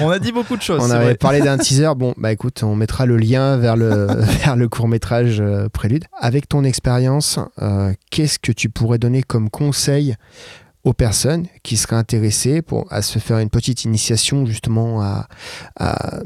On 0.00 0.10
a 0.10 0.18
dit 0.18 0.32
beaucoup 0.32 0.56
de 0.56 0.62
choses. 0.62 0.82
On 0.82 0.90
avait 0.90 1.04
vrai. 1.04 1.14
parlé 1.14 1.40
d'un 1.40 1.58
teaser. 1.58 1.94
Bon, 1.96 2.12
bah 2.16 2.32
écoute, 2.32 2.62
on 2.64 2.74
mettra 2.74 3.06
le 3.06 3.16
lien 3.16 3.56
vers 3.56 3.76
le, 3.76 4.06
vers 4.42 4.56
le 4.56 4.68
court 4.68 4.88
métrage 4.88 5.42
Prélude. 5.72 6.04
Avec 6.18 6.48
ton 6.48 6.64
expérience, 6.64 7.38
euh, 7.62 7.92
qu'est-ce 8.10 8.38
que 8.38 8.50
tu 8.50 8.68
pourrais 8.68 8.98
donner 8.98 9.22
comme 9.22 9.48
conseil 9.48 10.16
aux 10.84 10.92
personnes 10.92 11.46
qui 11.62 11.76
seraient 11.76 11.96
intéressées 11.96 12.62
pour, 12.62 12.92
à 12.92 13.02
se 13.02 13.18
faire 13.18 13.38
une 13.38 13.50
petite 13.50 13.84
initiation 13.84 14.46
justement 14.46 15.02
à, 15.02 15.28
à, 15.78 16.20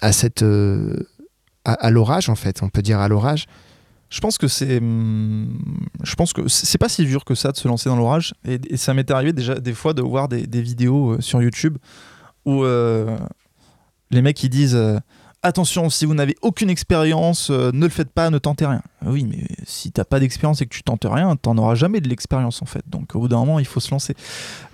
à 0.00 0.12
cette, 0.12 0.42
euh, 0.42 1.06
à, 1.64 1.72
à 1.72 1.90
l'orage 1.90 2.28
en 2.28 2.34
fait, 2.34 2.62
on 2.62 2.68
peut 2.68 2.82
dire 2.82 3.00
à 3.00 3.08
l'orage? 3.08 3.46
Je 4.14 4.20
pense 4.20 4.38
que 4.38 4.46
c'est, 4.46 4.78
hum, 4.78 5.58
je 6.04 6.14
pense 6.14 6.32
que 6.32 6.46
c'est 6.46 6.78
pas 6.78 6.88
si 6.88 7.04
dur 7.04 7.24
que 7.24 7.34
ça 7.34 7.50
de 7.50 7.56
se 7.56 7.66
lancer 7.66 7.88
dans 7.88 7.96
l'orage. 7.96 8.32
Et, 8.44 8.76
ça 8.76 8.94
m'est 8.94 9.10
arrivé 9.10 9.32
déjà 9.32 9.56
des 9.56 9.74
fois 9.74 9.92
de 9.92 10.02
voir 10.02 10.28
des, 10.28 10.62
vidéos 10.62 11.14
euh, 11.14 11.20
sur 11.20 11.42
YouTube 11.42 11.78
où 12.44 12.62
euh, 12.62 13.18
les 14.12 14.22
mecs 14.22 14.40
ils 14.44 14.50
disent 14.50 14.76
euh, 14.76 15.00
attention 15.42 15.90
si 15.90 16.06
vous 16.06 16.14
n'avez 16.14 16.36
aucune 16.42 16.70
expérience, 16.70 17.50
ne 17.50 17.72
le 17.72 17.88
faites 17.88 18.12
pas, 18.12 18.30
ne 18.30 18.38
tentez 18.38 18.66
rien. 18.66 18.82
Ah 19.00 19.06
Oui, 19.10 19.24
mais 19.24 19.48
si 19.64 19.90
t'as 19.90 20.04
pas 20.04 20.20
d'expérience 20.20 20.62
et 20.62 20.66
que 20.66 20.76
tu 20.76 20.84
tentes 20.84 21.06
rien, 21.10 21.34
t'en 21.34 21.58
auras 21.58 21.74
jamais 21.74 22.00
de 22.00 22.08
l'expérience 22.08 22.62
en 22.62 22.66
fait. 22.66 22.84
Donc 22.86 23.16
au 23.16 23.18
bout 23.18 23.28
d'un 23.28 23.38
moment, 23.38 23.58
il 23.58 23.66
faut 23.66 23.80
se 23.80 23.90
lancer. 23.90 24.14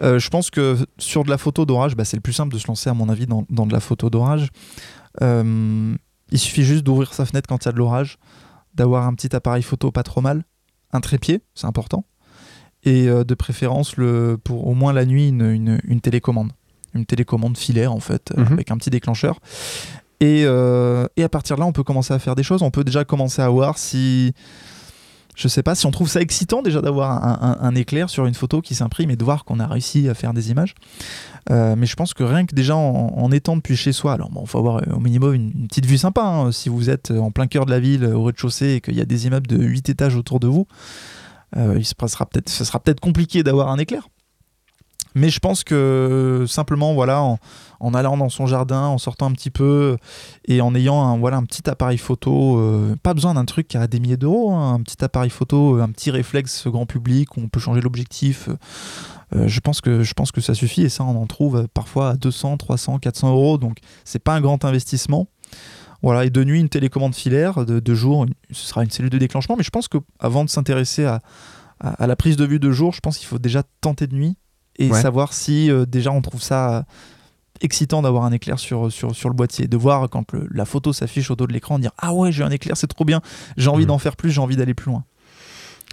Je 0.03 0.29
pense 0.29 0.51
que 0.51 0.77
sur 0.99 1.25
de 1.25 1.31
la 1.31 1.39
photo 1.39 1.65
d'orage, 1.65 1.97
bah, 1.97 2.05
c'est 2.05 2.19
le 2.19 2.23
plus 2.23 2.35
simple 2.35 2.53
de 2.53 2.59
se 2.59 2.67
lancer 2.67 2.91
à 2.91 2.95
mon 2.95 3.09
avis 3.09 3.27
dans, 3.27 3.47
dans 3.49 3.65
de 3.65 3.73
la 3.73 3.81
photo 3.81 4.11
d'orage. 4.11 4.51
Il 5.23 6.39
suffit 6.39 6.65
juste 6.65 6.85
d'ouvrir 6.85 7.15
sa 7.15 7.25
fenêtre 7.25 7.49
quand 7.49 7.65
il 7.65 7.69
y 7.69 7.71
a 7.71 7.73
de 7.73 7.79
l'orage 7.79 8.19
d'avoir 8.75 9.07
un 9.07 9.15
petit 9.15 9.35
appareil 9.35 9.63
photo 9.63 9.91
pas 9.91 10.03
trop 10.03 10.21
mal, 10.21 10.45
un 10.93 11.01
trépied, 11.01 11.43
c'est 11.55 11.67
important, 11.67 12.05
et 12.85 13.09
euh, 13.09 13.25
de 13.25 13.35
préférence 13.35 13.97
le, 13.97 14.39
pour 14.43 14.67
au 14.67 14.75
moins 14.75 14.93
la 14.93 15.05
nuit 15.05 15.29
une, 15.29 15.43
une- 15.51 15.81
une 15.85 16.01
télécommande, 16.01 16.53
une 16.95 17.07
télécommande 17.07 17.57
filaire 17.57 17.93
en 17.93 18.01
fait, 18.01 18.33
Mhm. 18.37 18.53
avec 18.53 18.71
un 18.71 18.77
petit 18.77 18.91
déclencheur. 18.91 19.39
Et, 20.21 20.43
euh, 20.45 21.07
et 21.17 21.23
à 21.23 21.29
partir 21.31 21.57
de 21.57 21.61
là, 21.61 21.67
on 21.67 21.73
peut 21.73 21.83
commencer 21.85 22.13
à 22.13 22.19
faire 22.19 22.35
des 22.35 22.43
choses. 22.43 22.63
On 22.63 22.71
peut 22.71 22.85
déjà 22.85 23.05
commencer 23.07 23.41
à 23.41 23.49
voir 23.49 23.79
si, 23.79 24.35
je 25.35 25.49
sais 25.49 25.63
pas, 25.63 25.75
si 25.75 25.87
on 25.87 25.91
trouve 25.91 26.09
ça 26.09 26.21
excitant 26.21 26.63
déjà 26.63 26.81
d'avoir 26.81 27.63
un, 27.63 27.75
éclair 27.75 28.11
sur 28.11 28.27
une 28.27 28.35
photo 28.35 28.61
qui 28.61 28.75
s'imprime 28.75 29.11
et 29.11 29.17
de 29.17 29.25
voir 29.25 29.45
qu'on 29.45 29.61
a 29.61 29.67
réussi 29.67 30.09
à 30.09 30.15
faire 30.15 30.35
des 30.35 30.51
images. 30.51 30.75
Euh, 31.51 31.75
mais 31.77 31.87
je 31.87 31.97
pense 31.97 32.15
que 32.15 32.23
rien 32.23 32.45
que 32.47 32.55
déjà 32.55 32.77
en, 32.77 33.31
étant 33.33 33.57
depuis 33.57 33.77
chez 33.77 33.93
soi, 33.93 34.13
alors 34.13 34.31
bon, 34.31 34.45
faut 34.45 34.59
avoir 34.59 34.79
euh, 34.79 34.95
au 34.95 35.01
minimum 35.01 35.35
une, 35.35 35.69
petite 35.69 35.87
vue 35.87 35.99
sympa. 35.99 36.23
hein. 36.23 36.53
Si 36.53 36.69
vous 36.69 36.91
êtes 36.91 37.11
en 37.11 37.31
plein 37.31 37.47
cœur 37.47 37.65
de 37.65 37.71
la 37.71 37.81
ville, 37.81 38.05
au 38.05 38.25
rez-de-chaussée, 38.25 38.75
et 38.75 38.81
qu'il 38.81 38.97
y 38.97 39.01
a 39.01 39.07
des 39.07 39.27
immeubles 39.27 39.47
de 39.47 39.57
8 39.57 39.89
étages 39.89 40.17
autour 40.17 40.41
de 40.41 40.49
vous, 40.49 40.67
euh, 41.57 41.81
ce 41.83 42.65
sera 42.65 42.81
peut-être 42.81 43.01
compliqué 43.01 43.43
d'avoir 43.43 43.69
un 43.69 43.79
éclair. 43.79 44.09
Mais 45.15 45.29
je 45.29 45.41
pense 45.41 45.65
que 45.65 46.45
simplement, 46.47 46.95
voilà, 46.95 47.23
en, 47.81 47.95
allant 47.95 48.17
dans 48.17 48.29
son 48.29 48.47
jardin, 48.47 48.87
en 48.87 48.99
sortant 48.99 49.27
un 49.27 49.33
petit 49.33 49.51
peu 49.51 49.97
et 50.47 50.61
en 50.61 50.75
ayant 50.75 51.03
un, 51.03 51.19
voilà, 51.19 51.37
un 51.37 51.45
petit 51.45 51.69
appareil 51.69 51.99
photo, 51.99 52.59
euh, 52.59 52.97
pas 53.03 53.15
besoin 53.15 53.35
d'un 53.35 53.45
truc 53.45 53.69
qui 53.69 53.77
a 53.77 53.87
des 53.87 54.01
milliers 54.01 54.17
d'euros, 54.17 54.53
hein, 54.53 54.75
un 54.75 54.83
petit 54.83 55.03
appareil 55.05 55.31
photo, 55.31 55.81
un 55.81 55.91
petit 55.91 56.11
réflexe 56.11 56.67
grand 56.69 56.87
public 56.87 57.37
où 57.37 57.41
on 57.41 57.49
peut 57.49 57.61
changer 57.61 57.81
l'objectif. 57.81 58.49
Euh, 59.35 59.47
je, 59.47 59.61
pense 59.61 59.81
que, 59.81 60.03
je 60.03 60.15
pense 60.15 60.33
que 60.33 60.41
ça 60.41 60.55
suffit 60.55 60.83
et 60.83 60.89
ça, 60.89 61.05
on 61.05 61.21
en 61.21 61.27
trouve 61.27 61.67
parfois 61.75 62.11
à 62.11 62.17
200, 62.17 62.57
300, 62.57 62.99
400 62.99 63.31
euros. 63.31 63.59
Donc, 63.59 63.79
c'est 64.05 64.19
pas 64.19 64.35
un 64.35 64.41
grand 64.41 64.65
investissement. 64.65 65.29
Voilà, 66.03 66.25
et 66.25 66.31
de 66.31 66.43
nuit, 66.45 66.61
une 66.61 66.69
télécommande 66.69 67.15
filaire, 67.15 67.65
de, 67.67 67.95
jour, 67.95 68.27
ce 68.51 68.67
sera 68.67 68.83
une 68.83 68.91
cellule 68.91 69.11
de 69.11 69.19
déclenchement. 69.19 69.57
Mais 69.57 69.65
je 69.65 69.71
pense 69.71 69.89
qu'avant 69.89 70.45
de 70.45 70.51
s'intéresser 70.51 71.05
à, 71.05 71.21
la 72.07 72.17
prise 72.17 72.37
de 72.37 72.45
vue 72.45 72.59
de 72.59 72.71
jour, 72.71 72.93
je 72.93 73.01
pense 73.01 73.19
qu'il 73.19 73.27
faut 73.27 73.39
déjà 73.39 73.63
tenter 73.81 74.07
de 74.07 74.15
nuit 74.15 74.37
et 74.81 74.93
savoir 74.93 75.33
si 75.33 75.71
euh, 75.71 75.87
déjà 75.87 76.11
on 76.11 76.23
trouve 76.23 76.43
ça 76.43 76.85
excitant 77.61 78.01
d'avoir 78.03 78.25
un 78.25 78.33
éclair 78.33 78.59
sur, 78.59 78.91
sur, 78.91 79.15
sur 79.15 79.29
le 79.29 79.35
boîtier, 79.35 79.69
de 79.69 79.77
voir 79.77 80.09
quand 80.09 80.33
la 80.51 80.65
photo 80.65 80.93
s'affiche 80.93 81.31
au 81.31 81.37
dos 81.37 81.47
de 81.47 81.53
l'écran, 81.53 81.79
dire 81.79 81.93
ah 81.99 82.15
ouais 82.15 82.33
j'ai 82.33 82.43
un 82.43 82.51
éclair, 82.51 82.77
c'est 82.77 82.87
trop 82.87 83.05
bien, 83.05 83.21
j'ai 83.57 83.69
envie 83.69 83.85
mmh. 83.85 83.89
d'en 83.89 83.99
faire 83.99 84.17
plus, 84.17 84.31
j'ai 84.31 84.41
envie 84.41 84.57
d'aller 84.57 84.75
plus 84.75 84.91
loin. 84.91 85.05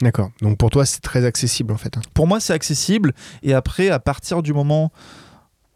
D'accord. 0.01 0.29
Donc 0.41 0.57
pour 0.57 0.69
toi 0.69 0.85
c'est 0.85 1.01
très 1.01 1.25
accessible 1.25 1.73
en 1.73 1.77
fait. 1.77 1.97
Hein. 1.97 2.01
Pour 2.13 2.27
moi 2.27 2.39
c'est 2.39 2.53
accessible 2.53 3.13
et 3.43 3.53
après 3.53 3.89
à 3.89 3.99
partir 3.99 4.41
du 4.43 4.53
moment 4.53 4.91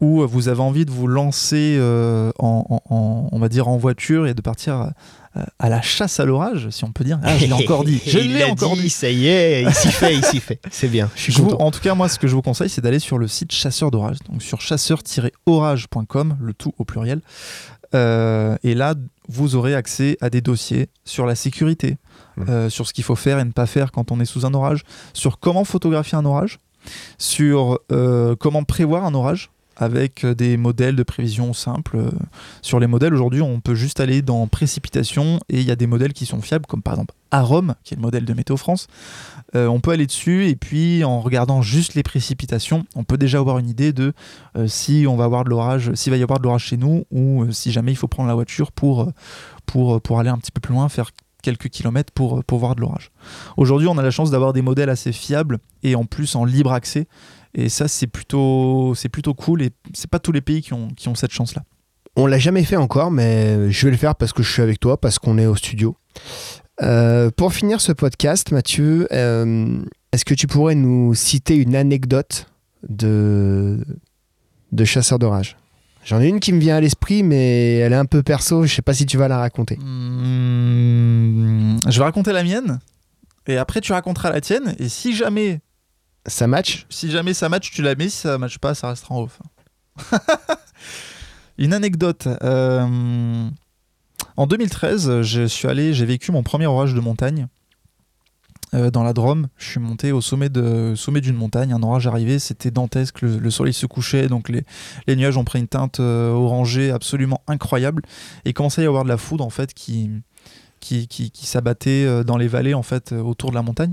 où 0.02 0.26
vous 0.26 0.48
avez 0.48 0.60
envie 0.60 0.84
de 0.84 0.90
vous 0.90 1.06
lancer 1.06 1.76
euh, 1.78 2.32
en, 2.40 2.82
on 2.90 3.38
va 3.38 3.48
dire 3.48 3.68
en 3.68 3.76
voiture 3.76 4.26
et 4.26 4.34
de 4.34 4.40
partir 4.40 4.90
euh, 5.36 5.42
à 5.60 5.68
la 5.68 5.80
chasse 5.80 6.18
à 6.18 6.24
l'orage, 6.24 6.68
si 6.70 6.82
on 6.84 6.90
peut 6.90 7.04
dire. 7.04 7.20
Ah, 7.22 7.38
je 7.38 7.46
l'ai 7.46 7.52
encore 7.52 7.84
dit. 7.84 8.02
Je 8.04 8.18
l'ai 8.18 8.42
encore 8.42 8.76
dit, 8.76 8.90
Ça 8.90 9.08
y 9.08 9.28
est, 9.28 9.62
il 9.62 9.72
s'y 9.72 9.92
fait, 9.92 10.16
il 10.16 10.24
s'y 10.24 10.40
fait. 10.40 10.60
C'est 10.72 10.88
bien. 10.88 11.08
Je 11.14 11.30
suis 11.30 11.40
en 11.40 11.70
tout 11.70 11.78
cas, 11.78 11.94
moi, 11.94 12.08
ce 12.08 12.18
que 12.18 12.26
je 12.26 12.34
vous 12.34 12.42
conseille, 12.42 12.68
c'est 12.68 12.80
d'aller 12.80 12.98
sur 12.98 13.16
le 13.16 13.28
site 13.28 13.52
chasseur 13.52 13.92
d'orage, 13.92 14.16
donc 14.28 14.42
sur 14.42 14.60
chasseur-orage.com, 14.60 16.36
le 16.40 16.52
tout 16.52 16.74
au 16.78 16.84
pluriel. 16.84 17.20
Euh, 17.94 18.56
et 18.64 18.74
là, 18.74 18.96
vous 19.28 19.54
aurez 19.54 19.76
accès 19.76 20.18
à 20.20 20.30
des 20.30 20.40
dossiers 20.40 20.88
sur 21.04 21.26
la 21.26 21.36
sécurité, 21.36 21.96
mmh. 22.38 22.70
sur 22.70 22.88
ce 22.88 22.92
qu'il 22.92 23.04
faut 23.04 23.14
faire 23.14 23.38
et 23.38 23.44
ne 23.44 23.52
pas 23.52 23.66
faire 23.66 23.92
quand 23.92 24.10
on 24.10 24.18
est 24.18 24.24
sous 24.24 24.46
un 24.46 24.52
orage, 24.52 24.82
sur 25.12 25.38
comment 25.38 25.62
photographier 25.62 26.18
un 26.18 26.24
orage, 26.24 26.58
sur 27.18 27.78
comment 28.40 28.64
prévoir 28.64 29.04
un 29.04 29.14
orage 29.14 29.52
avec 29.76 30.24
euh, 30.24 30.34
des 30.34 30.56
modèles 30.56 30.96
de 30.96 31.02
prévision 31.02 31.52
simples. 31.52 31.96
Euh, 31.96 32.10
sur 32.60 32.80
les 32.80 32.86
modèles, 32.86 33.14
aujourd'hui, 33.14 33.42
on 33.42 33.60
peut 33.60 33.74
juste 33.74 34.00
aller 34.00 34.22
dans 34.22 34.46
précipitation 34.46 35.40
et 35.48 35.60
il 35.60 35.66
y 35.66 35.70
a 35.70 35.76
des 35.76 35.86
modèles 35.86 36.12
qui 36.12 36.26
sont 36.26 36.40
fiables, 36.40 36.66
comme 36.66 36.82
par 36.82 36.94
exemple 36.94 37.14
Arom, 37.30 37.74
qui 37.84 37.94
est 37.94 37.96
le 37.96 38.02
modèle 38.02 38.24
de 38.24 38.34
Météo 38.34 38.56
France. 38.56 38.86
Euh, 39.54 39.66
on 39.66 39.80
peut 39.80 39.90
aller 39.90 40.06
dessus 40.06 40.48
et 40.48 40.56
puis 40.56 41.04
en 41.04 41.20
regardant 41.20 41.62
juste 41.62 41.94
les 41.94 42.02
précipitations, 42.02 42.84
on 42.94 43.04
peut 43.04 43.18
déjà 43.18 43.38
avoir 43.38 43.58
une 43.58 43.68
idée 43.68 43.92
de 43.92 44.12
si 44.66 45.06
on 45.08 45.16
va 45.16 45.24
avoir 45.24 45.44
de 45.44 45.50
l'orage, 45.50 45.92
s'il 45.94 46.10
va 46.10 46.16
y 46.16 46.22
avoir 46.22 46.38
de 46.38 46.44
l'orage 46.44 46.64
chez 46.64 46.76
nous 46.76 47.04
ou 47.10 47.46
si 47.50 47.72
jamais 47.72 47.92
il 47.92 47.96
faut 47.96 48.08
prendre 48.08 48.28
la 48.28 48.34
voiture 48.34 48.72
pour, 48.72 49.10
pour, 49.66 50.00
pour 50.00 50.20
aller 50.20 50.30
un 50.30 50.38
petit 50.38 50.52
peu 50.52 50.60
plus 50.60 50.74
loin, 50.74 50.88
faire 50.88 51.10
quelques 51.42 51.68
kilomètres 51.68 52.12
pour, 52.12 52.42
pour 52.44 52.58
voir 52.58 52.74
de 52.74 52.80
l'orage. 52.80 53.10
Aujourd'hui, 53.56 53.88
on 53.88 53.98
a 53.98 54.02
la 54.02 54.10
chance 54.10 54.30
d'avoir 54.30 54.52
des 54.52 54.62
modèles 54.62 54.88
assez 54.88 55.12
fiables 55.12 55.58
et 55.82 55.94
en 55.94 56.04
plus 56.04 56.34
en 56.36 56.44
libre 56.44 56.72
accès 56.72 57.06
et 57.54 57.68
ça, 57.68 57.88
c'est 57.88 58.06
plutôt, 58.06 58.94
c'est 58.94 59.08
plutôt 59.08 59.34
cool. 59.34 59.62
Et 59.62 59.70
c'est 59.94 60.10
pas 60.10 60.18
tous 60.18 60.32
les 60.32 60.40
pays 60.40 60.62
qui 60.62 60.72
ont, 60.72 60.88
qui 60.88 61.08
ont 61.08 61.14
cette 61.14 61.32
chance-là. 61.32 61.62
On 62.16 62.26
l'a 62.26 62.38
jamais 62.38 62.64
fait 62.64 62.76
encore, 62.76 63.10
mais 63.10 63.70
je 63.70 63.86
vais 63.86 63.90
le 63.90 63.96
faire 63.96 64.14
parce 64.14 64.32
que 64.32 64.42
je 64.42 64.52
suis 64.52 64.62
avec 64.62 64.80
toi, 64.80 65.00
parce 65.00 65.18
qu'on 65.18 65.38
est 65.38 65.46
au 65.46 65.56
studio. 65.56 65.96
Euh, 66.82 67.30
pour 67.30 67.52
finir 67.52 67.80
ce 67.80 67.92
podcast, 67.92 68.52
Mathieu, 68.52 69.06
euh, 69.12 69.82
est-ce 70.12 70.24
que 70.24 70.34
tu 70.34 70.46
pourrais 70.46 70.74
nous 70.74 71.14
citer 71.14 71.56
une 71.56 71.76
anecdote 71.76 72.46
de, 72.88 73.84
de 74.72 74.84
chasseur 74.84 75.18
d'orage? 75.18 75.56
J'en 76.04 76.20
ai 76.20 76.28
une 76.28 76.40
qui 76.40 76.52
me 76.52 76.58
vient 76.58 76.76
à 76.76 76.80
l'esprit, 76.80 77.22
mais 77.22 77.76
elle 77.76 77.92
est 77.92 77.96
un 77.96 78.06
peu 78.06 78.22
perso. 78.22 78.66
Je 78.66 78.74
sais 78.74 78.82
pas 78.82 78.94
si 78.94 79.06
tu 79.06 79.16
vas 79.16 79.28
la 79.28 79.38
raconter. 79.38 79.76
Hmm, 79.76 81.76
je 81.88 81.98
vais 81.98 82.04
raconter 82.04 82.32
la 82.32 82.42
mienne, 82.42 82.80
et 83.46 83.56
après 83.56 83.80
tu 83.80 83.92
raconteras 83.92 84.30
la 84.30 84.40
tienne. 84.40 84.74
Et 84.78 84.88
si 84.88 85.14
jamais 85.14 85.60
ça 86.26 86.46
match 86.46 86.86
Si 86.88 87.10
jamais 87.10 87.34
ça 87.34 87.48
match, 87.48 87.70
tu 87.70 87.82
la 87.82 87.94
mets. 87.94 88.08
Si 88.08 88.18
ça 88.18 88.38
match 88.38 88.58
pas, 88.58 88.74
ça 88.74 88.88
restera 88.88 89.14
en 89.14 89.22
off. 89.22 89.40
Une 91.58 91.74
anecdote. 91.74 92.28
Euh, 92.42 93.48
en 94.36 94.46
2013, 94.46 95.22
je 95.22 95.46
suis 95.46 95.68
allé, 95.68 95.92
j'ai 95.92 96.06
vécu 96.06 96.32
mon 96.32 96.42
premier 96.42 96.66
orage 96.66 96.94
de 96.94 97.00
montagne 97.00 97.48
euh, 98.74 98.90
dans 98.90 99.02
la 99.02 99.12
Drôme. 99.12 99.48
Je 99.58 99.70
suis 99.70 99.80
monté 99.80 100.12
au 100.12 100.20
sommet 100.20 100.48
de 100.48 100.94
sommet 100.96 101.20
d'une 101.20 101.36
montagne. 101.36 101.72
Un 101.72 101.82
orage 101.82 102.06
arrivé, 102.06 102.38
c'était 102.38 102.70
dantesque. 102.70 103.20
Le, 103.22 103.50
soleil 103.50 103.74
se 103.74 103.86
couchait, 103.86 104.28
donc 104.28 104.48
les, 104.48 104.64
les, 105.06 105.16
nuages 105.16 105.36
ont 105.36 105.44
pris 105.44 105.58
une 105.58 105.68
teinte 105.68 106.00
euh, 106.00 106.30
orangée 106.30 106.90
absolument 106.90 107.42
incroyable. 107.48 108.02
Et 108.44 108.52
commençait 108.52 108.80
à 108.82 108.84
y 108.84 108.88
avoir 108.88 109.04
de 109.04 109.08
la 109.08 109.18
foudre 109.18 109.44
en 109.44 109.50
fait 109.50 109.74
qui 109.74 110.10
qui, 110.80 111.06
qui, 111.06 111.30
qui 111.30 111.46
s'abattait 111.46 112.24
dans 112.24 112.36
les 112.36 112.48
vallées 112.48 112.74
en 112.74 112.82
fait 112.82 113.12
autour 113.12 113.50
de 113.50 113.54
la 113.54 113.62
montagne 113.62 113.92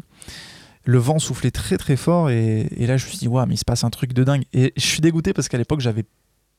le 0.85 0.97
vent 0.97 1.19
soufflait 1.19 1.51
très 1.51 1.77
très 1.77 1.95
fort 1.95 2.29
et, 2.29 2.67
là 2.79 2.97
je 2.97 3.05
me 3.05 3.09
suis 3.09 3.17
dit 3.17 3.27
mais 3.27 3.53
il 3.53 3.57
se 3.57 3.65
passe 3.65 3.83
un 3.83 3.89
truc 3.89 4.13
de 4.13 4.23
dingue. 4.23 4.43
Et 4.53 4.73
je 4.75 4.85
suis 4.85 5.01
dégoûté 5.01 5.33
parce 5.33 5.47
qu'à 5.47 5.57
l'époque 5.57 5.81
j'avais 5.81 6.05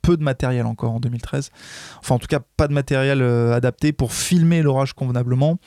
peu 0.02 0.16
de 0.16 0.22
matériel 0.22 0.64
encore 0.64 0.92
en 0.92 1.00
2013 1.00 1.50
enfin 1.98 2.14
en 2.14 2.18
tout 2.18 2.26
cas 2.26 2.40
pas 2.56 2.68
de 2.68 2.72
matériel 2.72 3.20
euh, 3.20 3.52
adapté 3.52 3.92
pour 3.92 4.14
filmer 4.14 4.62
l'orage 4.62 4.94
convenablement 4.94 5.58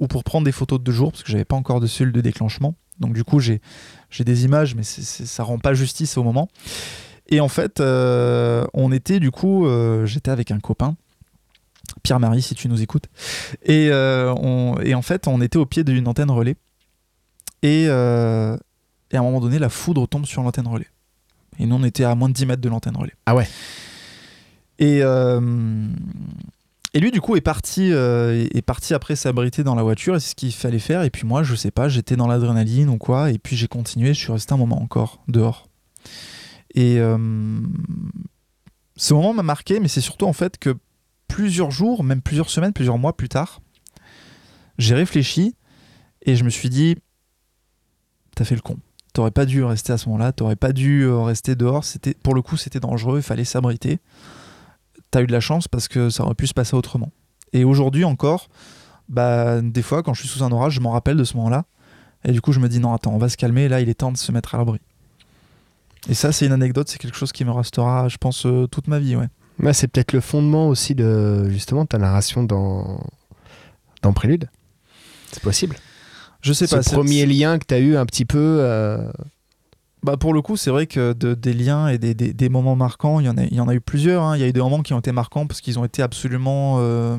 ou 0.00 0.06
pour 0.06 0.24
prendre 0.24 0.46
des 0.46 0.52
photos 0.52 0.80
de 0.80 0.92
jour 0.92 1.12
parce 1.12 1.22
que 1.22 1.30
j'avais 1.30 1.44
pas 1.44 1.56
encore 1.56 1.78
de 1.78 1.86
cellule 1.86 2.12
de 2.12 2.20
déclenchement. 2.20 2.74
Donc 3.00 3.12
du 3.14 3.24
coup 3.24 3.40
j'ai 3.40 3.60
des 4.20 4.44
images 4.44 4.74
mais 4.74 4.82
ça 4.82 5.42
rend 5.42 5.58
pas 5.58 5.74
justice 5.74 6.16
au 6.16 6.22
moment. 6.22 6.48
Et 7.28 7.40
en 7.40 7.48
fait 7.48 7.80
euh, 7.80 8.64
on 8.74 8.92
était 8.92 9.20
du 9.20 9.30
coup 9.30 9.66
euh, 9.66 10.06
j'étais 10.06 10.30
avec 10.30 10.50
un 10.50 10.60
copain. 10.60 10.96
Pierre-Marie 12.02 12.42
si 12.42 12.54
tu 12.54 12.68
nous 12.68 12.80
écoutes. 12.80 13.06
Et 13.64 13.90
en 13.92 15.02
fait 15.02 15.26
on 15.26 15.40
était 15.40 15.58
au 15.58 15.66
pied 15.66 15.84
d'une 15.84 16.06
antenne 16.06 16.30
relais 16.30 16.56
euh, 17.64 18.56
et, 19.10 19.16
à 19.16 19.20
un 19.20 19.22
moment 19.22 19.40
donné, 19.40 19.58
la 19.58 19.68
foudre 19.68 20.06
tombe 20.08 20.26
sur 20.26 20.42
l'antenne 20.42 20.66
relais. 20.66 20.88
Et 21.58 21.66
nous, 21.66 21.76
on 21.76 21.84
était 21.84 22.04
à 22.04 22.14
moins 22.14 22.28
de 22.28 22.34
10 22.34 22.46
mètres 22.46 22.62
de 22.62 22.68
l'antenne 22.68 22.96
relais. 22.96 23.14
Ah 23.26 23.34
ouais 23.34 23.48
et, 24.78 25.00
euh, 25.02 25.88
et 26.94 27.00
lui, 27.00 27.10
du 27.10 27.20
coup, 27.20 27.36
est 27.36 27.42
parti, 27.42 27.92
euh, 27.92 28.48
est 28.52 28.62
parti 28.62 28.94
après 28.94 29.14
s'abriter 29.16 29.62
dans 29.62 29.74
la 29.74 29.82
voiture, 29.82 30.16
et 30.16 30.20
c'est 30.20 30.30
ce 30.30 30.34
qu'il 30.34 30.52
fallait 30.52 30.78
faire. 30.78 31.02
Et 31.02 31.10
puis 31.10 31.26
moi, 31.26 31.42
je 31.42 31.54
sais 31.54 31.70
pas, 31.70 31.88
j'étais 31.88 32.16
dans 32.16 32.26
l'adrénaline 32.26 32.88
ou 32.88 32.98
quoi, 32.98 33.30
et 33.30 33.38
puis 33.38 33.56
j'ai 33.56 33.68
continué, 33.68 34.14
je 34.14 34.18
suis 34.18 34.32
resté 34.32 34.54
un 34.54 34.56
moment 34.56 34.82
encore 34.82 35.22
dehors. 35.28 35.68
Et 36.74 36.96
ce 38.96 39.14
moment 39.14 39.34
m'a 39.34 39.42
marqué, 39.42 39.78
mais 39.78 39.88
c'est 39.88 40.00
surtout 40.00 40.26
en 40.26 40.32
fait 40.32 40.58
que 40.58 40.74
plusieurs 41.28 41.70
jours, 41.70 42.02
même 42.04 42.22
plusieurs 42.22 42.50
semaines, 42.50 42.72
plusieurs 42.72 42.98
mois 42.98 43.16
plus 43.16 43.28
tard, 43.28 43.60
j'ai 44.78 44.94
réfléchi 44.94 45.54
et 46.22 46.36
je 46.36 46.44
me 46.44 46.50
suis 46.50 46.68
dit, 46.68 46.96
t'as 48.42 48.48
fait 48.48 48.56
le 48.56 48.60
con. 48.60 48.76
T'aurais 49.12 49.30
pas 49.30 49.44
dû 49.44 49.62
rester 49.62 49.92
à 49.92 49.98
ce 49.98 50.08
moment-là, 50.08 50.32
t'aurais 50.32 50.56
pas 50.56 50.72
dû 50.72 51.02
euh, 51.02 51.20
rester 51.20 51.54
dehors. 51.54 51.84
C'était, 51.84 52.14
pour 52.14 52.34
le 52.34 52.42
coup, 52.42 52.56
c'était 52.56 52.80
dangereux, 52.80 53.18
il 53.18 53.22
fallait 53.22 53.44
s'abriter. 53.44 54.00
T'as 55.12 55.22
eu 55.22 55.26
de 55.26 55.32
la 55.32 55.38
chance 55.38 55.68
parce 55.68 55.86
que 55.86 56.10
ça 56.10 56.24
aurait 56.24 56.34
pu 56.34 56.48
se 56.48 56.54
passer 56.54 56.74
autrement. 56.74 57.12
Et 57.52 57.62
aujourd'hui 57.62 58.04
encore, 58.04 58.48
bah, 59.08 59.60
des 59.60 59.82
fois, 59.82 60.02
quand 60.02 60.12
je 60.14 60.22
suis 60.22 60.28
sous 60.28 60.42
un 60.42 60.50
orage, 60.50 60.74
je 60.74 60.80
m'en 60.80 60.90
rappelle 60.90 61.16
de 61.16 61.24
ce 61.24 61.36
moment-là. 61.36 61.66
Et 62.24 62.32
du 62.32 62.40
coup, 62.40 62.52
je 62.52 62.58
me 62.58 62.68
dis, 62.68 62.80
non, 62.80 62.92
attends, 62.94 63.12
on 63.12 63.18
va 63.18 63.28
se 63.28 63.36
calmer, 63.36 63.68
là, 63.68 63.80
il 63.80 63.88
est 63.88 63.94
temps 63.94 64.10
de 64.10 64.16
se 64.16 64.32
mettre 64.32 64.56
à 64.56 64.58
l'abri. 64.58 64.80
Et 66.08 66.14
ça, 66.14 66.32
c'est 66.32 66.46
une 66.46 66.52
anecdote, 66.52 66.88
c'est 66.88 66.98
quelque 66.98 67.16
chose 67.16 67.30
qui 67.30 67.44
me 67.44 67.52
restera, 67.52 68.08
je 68.08 68.16
pense, 68.16 68.44
euh, 68.46 68.66
toute 68.66 68.88
ma 68.88 68.98
vie, 68.98 69.14
ouais. 69.14 69.72
c'est 69.72 69.86
peut-être 69.86 70.12
le 70.12 70.20
fondement 70.20 70.66
aussi 70.66 70.96
de, 70.96 71.48
justement, 71.48 71.86
ta 71.86 71.98
narration 71.98 72.42
dans, 72.42 73.04
dans 74.00 74.12
Prélude. 74.12 74.48
C'est 75.30 75.42
possible. 75.42 75.76
Je 76.42 76.52
sais 76.52 76.66
pas. 76.66 76.82
Ce 76.82 76.90
premier 76.90 77.24
lien 77.24 77.58
que 77.58 77.64
tu 77.66 77.74
as 77.74 77.78
eu 77.78 77.96
un 77.96 78.04
petit 78.04 78.24
peu. 78.24 78.58
Euh, 78.60 79.10
bah 80.02 80.16
pour 80.16 80.34
le 80.34 80.42
coup, 80.42 80.56
c'est 80.56 80.70
vrai 80.70 80.88
que 80.88 81.12
de, 81.12 81.34
des 81.34 81.54
liens 81.54 81.86
et 81.86 81.96
des, 81.96 82.14
des, 82.14 82.48
moments 82.48 82.74
marquants, 82.74 83.20
il 83.20 83.26
y 83.26 83.28
en 83.28 83.38
a, 83.38 83.44
il 83.44 83.54
y 83.54 83.60
en 83.60 83.68
a 83.68 83.74
eu 83.74 83.80
plusieurs. 83.80 84.24
Hein. 84.24 84.36
Il 84.36 84.40
y 84.40 84.44
a 84.44 84.48
eu 84.48 84.52
des 84.52 84.60
moments 84.60 84.82
qui 84.82 84.92
ont 84.92 84.98
été 84.98 85.12
marquants 85.12 85.46
parce 85.46 85.60
qu'ils 85.60 85.78
ont 85.78 85.84
été 85.84 86.02
absolument 86.02 86.78
euh, 86.80 87.16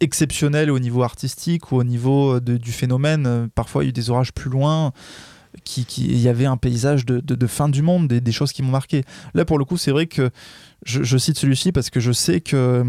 exceptionnels 0.00 0.70
au 0.70 0.78
niveau 0.78 1.02
artistique 1.02 1.72
ou 1.72 1.76
au 1.76 1.84
niveau 1.84 2.34
euh, 2.34 2.40
de, 2.40 2.58
du 2.58 2.72
phénomène. 2.72 3.48
Parfois, 3.54 3.82
il 3.82 3.86
y 3.86 3.88
a 3.88 3.90
eu 3.90 3.92
des 3.94 4.10
orages 4.10 4.32
plus 4.32 4.50
loin. 4.50 4.92
Qui, 5.64 5.86
qui, 5.86 6.04
il 6.04 6.18
y 6.18 6.28
avait 6.28 6.44
un 6.44 6.58
paysage 6.58 7.06
de, 7.06 7.20
de, 7.20 7.46
fin 7.46 7.70
du 7.70 7.80
monde, 7.80 8.06
des, 8.06 8.20
des 8.20 8.32
choses 8.32 8.52
qui 8.52 8.62
m'ont 8.62 8.70
marqué. 8.70 9.02
Là, 9.32 9.46
pour 9.46 9.58
le 9.58 9.64
coup, 9.64 9.78
c'est 9.78 9.90
vrai 9.90 10.06
que 10.06 10.30
je, 10.84 11.02
je 11.02 11.16
cite 11.16 11.38
celui-ci 11.38 11.72
parce 11.72 11.88
que 11.88 12.00
je 12.00 12.12
sais 12.12 12.42
que 12.42 12.84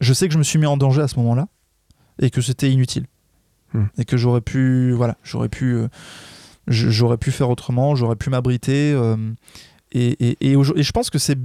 je 0.00 0.12
sais 0.14 0.26
que 0.26 0.32
je 0.32 0.38
me 0.38 0.42
suis 0.42 0.58
mis 0.58 0.66
en 0.66 0.78
danger 0.78 1.02
à 1.02 1.08
ce 1.08 1.16
moment-là 1.16 1.46
et 2.20 2.30
que 2.30 2.40
c'était 2.40 2.70
inutile. 2.70 3.06
Hmm. 3.74 3.86
et 3.98 4.04
que 4.04 4.16
j'aurais 4.16 4.40
pu 4.40 4.92
voilà 4.92 5.16
j'aurais 5.24 5.48
pu 5.48 5.74
euh, 5.74 5.88
j'aurais 6.68 7.18
pu 7.18 7.32
faire 7.32 7.50
autrement 7.50 7.96
j'aurais 7.96 8.14
pu 8.14 8.30
m'abriter 8.30 8.92
euh, 8.92 9.16
et, 9.90 10.36
et, 10.40 10.54
je 10.62 10.92
pense 10.92 11.10
que 11.10 11.18
c'est 11.18 11.36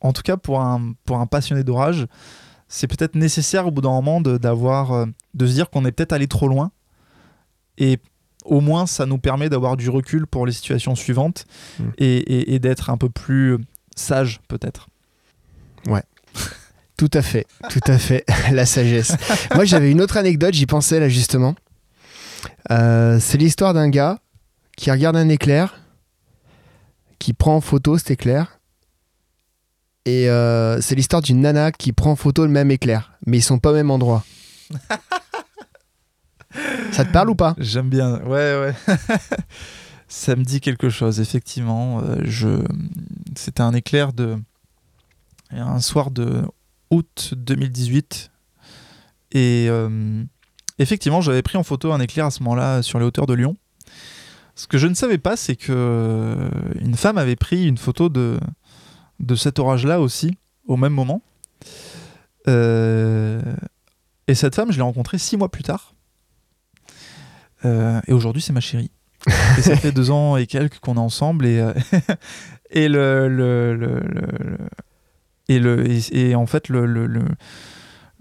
en 0.00 0.12
tout 0.14 0.22
cas 0.22 0.36
pour 0.38 0.60
un 0.62 0.94
pour 1.04 1.18
un 1.18 1.26
passionné 1.26 1.62
d'orage 1.62 2.06
c'est 2.68 2.86
peut-être 2.86 3.14
nécessaire 3.14 3.66
au 3.66 3.70
bout 3.70 3.82
d'un 3.82 3.90
moment 3.90 4.20
de 4.22 4.38
d'avoir 4.38 4.92
euh, 4.92 5.06
de 5.34 5.46
se 5.46 5.52
dire 5.52 5.68
qu'on 5.68 5.84
est 5.84 5.92
peut-être 5.92 6.12
allé 6.14 6.26
trop 6.28 6.48
loin 6.48 6.70
et 7.76 7.98
au 8.46 8.60
moins 8.62 8.86
ça 8.86 9.04
nous 9.04 9.18
permet 9.18 9.50
d'avoir 9.50 9.76
du 9.76 9.90
recul 9.90 10.26
pour 10.26 10.46
les 10.46 10.52
situations 10.52 10.94
suivantes 10.94 11.44
Mm. 11.78 11.84
et, 11.98 12.16
et- 12.16 12.54
et 12.54 12.58
d'être 12.58 12.88
un 12.88 12.96
peu 12.96 13.10
plus 13.10 13.58
sage 13.96 14.40
peut-être. 14.48 14.88
Tout 17.00 17.08
à 17.14 17.22
fait, 17.22 17.46
tout 17.70 17.80
à 17.86 17.96
fait, 17.96 18.26
la 18.52 18.66
sagesse. 18.66 19.16
Moi, 19.54 19.64
j'avais 19.64 19.90
une 19.90 20.02
autre 20.02 20.18
anecdote, 20.18 20.52
j'y 20.52 20.66
pensais 20.66 21.00
là 21.00 21.08
justement. 21.08 21.54
Euh, 22.70 23.18
c'est 23.18 23.38
l'histoire 23.38 23.72
d'un 23.72 23.88
gars 23.88 24.18
qui 24.76 24.90
regarde 24.90 25.16
un 25.16 25.30
éclair, 25.30 25.80
qui 27.18 27.32
prend 27.32 27.56
en 27.56 27.62
photo 27.62 27.96
cet 27.96 28.10
éclair. 28.10 28.60
Et 30.04 30.28
euh, 30.28 30.82
c'est 30.82 30.94
l'histoire 30.94 31.22
d'une 31.22 31.40
nana 31.40 31.72
qui 31.72 31.94
prend 31.94 32.10
en 32.10 32.16
photo 32.16 32.44
le 32.44 32.52
même 32.52 32.70
éclair, 32.70 33.14
mais 33.24 33.38
ils 33.38 33.42
sont 33.42 33.58
pas 33.58 33.70
au 33.70 33.76
même 33.76 33.90
endroit. 33.90 34.22
Ça 36.92 37.06
te 37.06 37.12
parle 37.12 37.30
ou 37.30 37.34
pas? 37.34 37.54
J'aime 37.56 37.88
bien, 37.88 38.20
ouais, 38.24 38.60
ouais. 38.60 38.74
ça 40.06 40.36
me 40.36 40.44
dit 40.44 40.60
quelque 40.60 40.90
chose, 40.90 41.18
effectivement. 41.18 42.02
Euh, 42.02 42.16
je... 42.24 42.62
C'était 43.36 43.62
un 43.62 43.72
éclair 43.72 44.12
de. 44.12 44.36
Un 45.50 45.80
soir 45.80 46.10
de 46.10 46.42
août 46.90 47.34
2018. 47.36 48.30
Et 49.32 49.66
euh, 49.68 50.22
effectivement, 50.78 51.20
j'avais 51.20 51.42
pris 51.42 51.56
en 51.58 51.62
photo 51.62 51.92
un 51.92 52.00
éclair 52.00 52.26
à 52.26 52.30
ce 52.30 52.42
moment-là 52.42 52.82
sur 52.82 52.98
les 52.98 53.04
hauteurs 53.04 53.26
de 53.26 53.34
Lyon. 53.34 53.56
Ce 54.56 54.66
que 54.66 54.76
je 54.78 54.86
ne 54.88 54.94
savais 54.94 55.18
pas, 55.18 55.36
c'est 55.36 55.56
que 55.56 55.72
euh, 55.72 56.48
une 56.80 56.96
femme 56.96 57.16
avait 57.18 57.36
pris 57.36 57.66
une 57.66 57.78
photo 57.78 58.08
de, 58.08 58.38
de 59.20 59.34
cet 59.34 59.58
orage-là 59.58 60.00
aussi, 60.00 60.36
au 60.66 60.76
même 60.76 60.92
moment. 60.92 61.22
Euh, 62.48 63.40
Et 64.28 64.34
cette 64.34 64.54
femme, 64.54 64.70
je 64.72 64.76
l'ai 64.76 64.82
rencontrée 64.82 65.18
six 65.18 65.36
mois 65.36 65.50
plus 65.50 65.62
tard. 65.62 65.94
Euh, 67.64 68.00
et 68.06 68.12
aujourd'hui, 68.12 68.42
c'est 68.42 68.52
ma 68.52 68.60
chérie. 68.60 68.90
et 69.58 69.62
ça 69.62 69.76
fait 69.76 69.92
deux 69.92 70.10
ans 70.10 70.36
et 70.36 70.46
quelques 70.46 70.78
qu'on 70.80 70.94
est 70.96 70.98
ensemble. 70.98 71.46
Et, 71.46 71.64
et 72.70 72.88
le, 72.88 73.28
le, 73.28 73.74
le- 73.76 74.00
le- 74.00 74.20
le- 74.38 74.58
et, 75.54 75.58
le, 75.58 75.84
et, 75.90 76.00
et 76.30 76.34
en 76.34 76.46
fait, 76.46 76.68
le, 76.68 76.86
le, 76.86 77.06
le, 77.06 77.20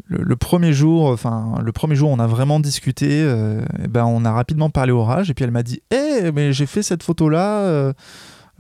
le- 0.08 0.24
le 0.24 0.36
premier 0.36 0.74
jour, 0.74 1.06
enfin, 1.08 1.56
le 1.64 1.72
premier 1.72 1.96
jour, 1.96 2.10
on 2.10 2.20
a 2.20 2.28
vraiment 2.28 2.60
discuté. 2.60 3.08
euh, 3.12 3.62
et 3.84 3.88
ben, 3.88 4.06
on 4.06 4.26
a 4.26 4.32
rapidement 4.32 4.70
parlé 4.70 4.92
orage. 4.92 5.30
Et 5.30 5.34
puis 5.34 5.44
elle 5.46 5.52
m'a 5.52 5.62
dit 5.64 5.82
Eh, 5.92 6.32
mais 6.34 6.52
j'ai 6.54 6.66
fait 6.66 6.82
cette 6.84 7.04
photo-là. 7.04 7.60
euh, 7.62 7.94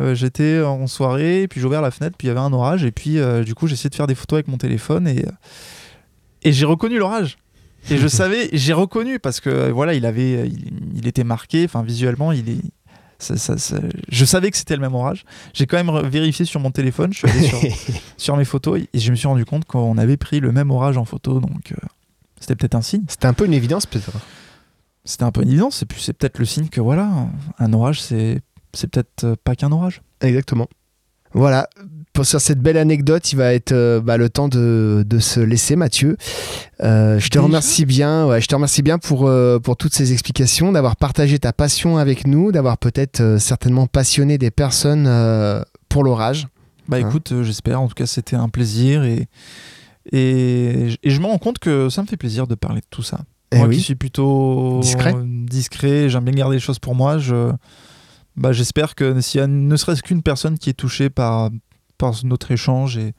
euh, 0.01 0.15
J'étais 0.15 0.61
en 0.61 0.85
soirée, 0.87 1.47
puis 1.49 1.59
j'ai 1.59 1.65
ouvert 1.67 1.81
la 1.81 1.91
fenêtre, 1.91 2.15
puis 2.17 2.27
il 2.27 2.29
y 2.29 2.31
avait 2.31 2.39
un 2.39 2.53
orage. 2.53 2.83
Et 2.85 2.91
puis, 2.91 3.17
du 3.45 3.55
coup, 3.55 3.67
j'ai 3.67 3.73
essayé 3.73 3.89
de 3.89 3.95
faire 3.95 4.07
des 4.07 4.15
photos 4.15 4.37
avec 4.37 4.47
mon 4.47 4.57
téléphone. 4.57 5.07
Et, 5.07 5.25
et 6.43 6.51
j'ai 6.53 6.65
reconnu 6.65 6.97
l'orage. 6.99 7.37
Et 7.89 7.97
je 7.97 8.07
savais, 8.19 8.49
j'ai 8.53 8.73
reconnu 8.73 9.19
parce 9.19 9.39
que 9.39 9.71
voilà, 9.71 9.93
il 9.93 10.05
avait, 10.05 10.47
il, 10.47 10.71
il 10.95 11.07
était 11.07 11.23
marqué, 11.23 11.63
enfin 11.65 11.81
visuellement, 11.83 12.31
il 12.31 12.49
est, 12.49 12.61
ça- 13.19 13.37
ça- 13.37 13.57
ça- 13.57 13.79
je 14.09 14.25
savais 14.25 14.49
que 14.49 14.57
c'était 14.57 14.75
le 14.75 14.81
même 14.81 14.95
orage. 14.95 15.25
J'ai 15.53 15.67
quand 15.67 15.81
même 15.83 16.07
vérifié 16.07 16.45
sur 16.45 16.59
mon 16.59 16.71
téléphone, 16.71 17.13
je 17.13 17.19
suis 17.19 17.29
allé 17.29 17.47
sur, 17.47 17.59
sur 18.17 18.37
mes 18.37 18.45
photos 18.45 18.79
et 18.93 18.99
je 18.99 19.11
me 19.11 19.15
suis 19.15 19.27
rendu 19.27 19.45
compte 19.45 19.65
qu'on 19.65 19.97
avait 19.97 20.17
pris 20.17 20.39
le 20.39 20.51
même 20.51 20.71
orage 20.71 20.97
en 20.97 21.05
photo, 21.05 21.39
donc 21.39 21.71
euh, 21.71 21.75
c'était 22.39 22.55
peut-être 22.55 22.75
un 22.75 22.81
signe. 22.81 23.03
C'était 23.07 23.27
un 23.27 23.33
peu 23.33 23.45
une 23.45 23.53
évidence 23.53 23.85
peut-être. 23.85 24.11
C'était 25.05 25.23
un 25.23 25.31
peu 25.31 25.41
une 25.43 25.49
évidence, 25.49 25.81
et 25.81 25.85
puis 25.85 26.01
c'est 26.01 26.13
peut-être 26.13 26.39
le 26.39 26.45
signe 26.45 26.67
que 26.69 26.81
voilà, 26.81 27.09
un 27.57 27.73
orage, 27.73 28.01
c'est, 28.01 28.41
c'est 28.73 28.87
peut-être 28.87 29.23
euh, 29.23 29.35
pas 29.43 29.55
qu'un 29.55 29.71
orage. 29.71 30.01
Exactement. 30.21 30.67
Voilà, 31.33 31.69
pour, 32.13 32.25
sur 32.25 32.41
cette 32.41 32.59
belle 32.59 32.77
anecdote, 32.77 33.31
il 33.31 33.35
va 33.35 33.53
être 33.53 33.71
euh, 33.71 34.01
bah, 34.01 34.17
le 34.17 34.29
temps 34.29 34.47
de, 34.49 35.03
de 35.07 35.19
se 35.19 35.39
laisser, 35.39 35.75
Mathieu. 35.75 36.17
Euh, 36.81 37.19
je 37.19 37.27
te 37.29 37.33
Déjà 37.37 37.41
remercie 37.45 37.85
bien, 37.85 38.25
ouais, 38.27 38.41
je 38.41 38.47
te 38.47 38.55
remercie 38.55 38.81
bien 38.81 38.97
pour, 38.97 39.29
pour 39.63 39.77
toutes 39.77 39.93
ces 39.93 40.11
explications, 40.13 40.71
d'avoir 40.71 40.95
partagé 40.95 41.39
ta 41.39 41.53
passion 41.53 41.97
avec 41.97 42.25
nous, 42.27 42.51
d'avoir 42.51 42.77
peut-être 42.77 43.21
euh, 43.21 43.37
certainement 43.39 43.87
passionné 43.87 44.37
des 44.37 44.51
personnes 44.51 45.05
pour 45.89 46.03
l'orage. 46.03 46.47
Bah 46.87 46.97
Hein. 46.97 47.07
écoute, 47.07 47.33
j'espère. 47.43 47.81
En 47.81 47.87
tout 47.87 47.93
cas, 47.93 48.05
c'était 48.07 48.35
un 48.35 48.49
plaisir 48.49 49.03
et, 49.03 49.27
et, 50.11 50.87
et 51.03 51.09
je 51.09 51.19
me 51.21 51.25
rends 51.27 51.37
compte 51.37 51.59
que 51.59 51.89
ça 51.89 52.01
me 52.01 52.07
fait 52.07 52.17
plaisir 52.17 52.47
de 52.47 52.55
parler 52.55 52.81
de 52.81 52.87
tout 52.89 53.03
ça. 53.03 53.19
Eh 53.51 53.57
moi 53.57 53.67
oui. 53.67 53.77
qui 53.77 53.81
suis 53.83 53.95
plutôt 53.95 54.79
Discret. 54.81 55.13
discret, 55.23 56.09
j'aime 56.09 56.23
bien 56.23 56.33
garder 56.33 56.55
les 56.57 56.61
choses 56.61 56.79
pour 56.79 56.95
moi. 56.95 57.17
Je, 57.17 57.51
bah, 58.35 58.51
j'espère 58.51 58.95
que 58.95 59.19
s'il 59.21 59.39
y 59.39 59.43
a 59.43 59.47
ne 59.47 59.75
serait-ce 59.75 60.01
qu'une 60.03 60.21
personne 60.21 60.57
qui 60.57 60.69
est 60.69 60.73
touchée 60.73 61.09
par, 61.09 61.49
par 61.99 62.15
notre 62.23 62.49
échange, 62.51 62.97
et, 62.97 63.13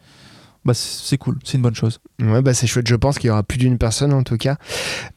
bah, 0.64 0.72
c'est 0.74 1.16
cool, 1.18 1.38
c'est 1.44 1.54
une 1.58 1.62
bonne 1.62 1.76
chose. 1.76 2.00
Ouais, 2.20 2.42
bah, 2.42 2.52
c'est 2.54 2.66
chouette, 2.66 2.88
je 2.88 2.96
pense 2.96 3.18
qu'il 3.18 3.28
y 3.28 3.30
aura 3.30 3.44
plus 3.44 3.58
d'une 3.58 3.78
personne 3.78 4.12
en 4.12 4.24
tout 4.24 4.36
cas. 4.36 4.56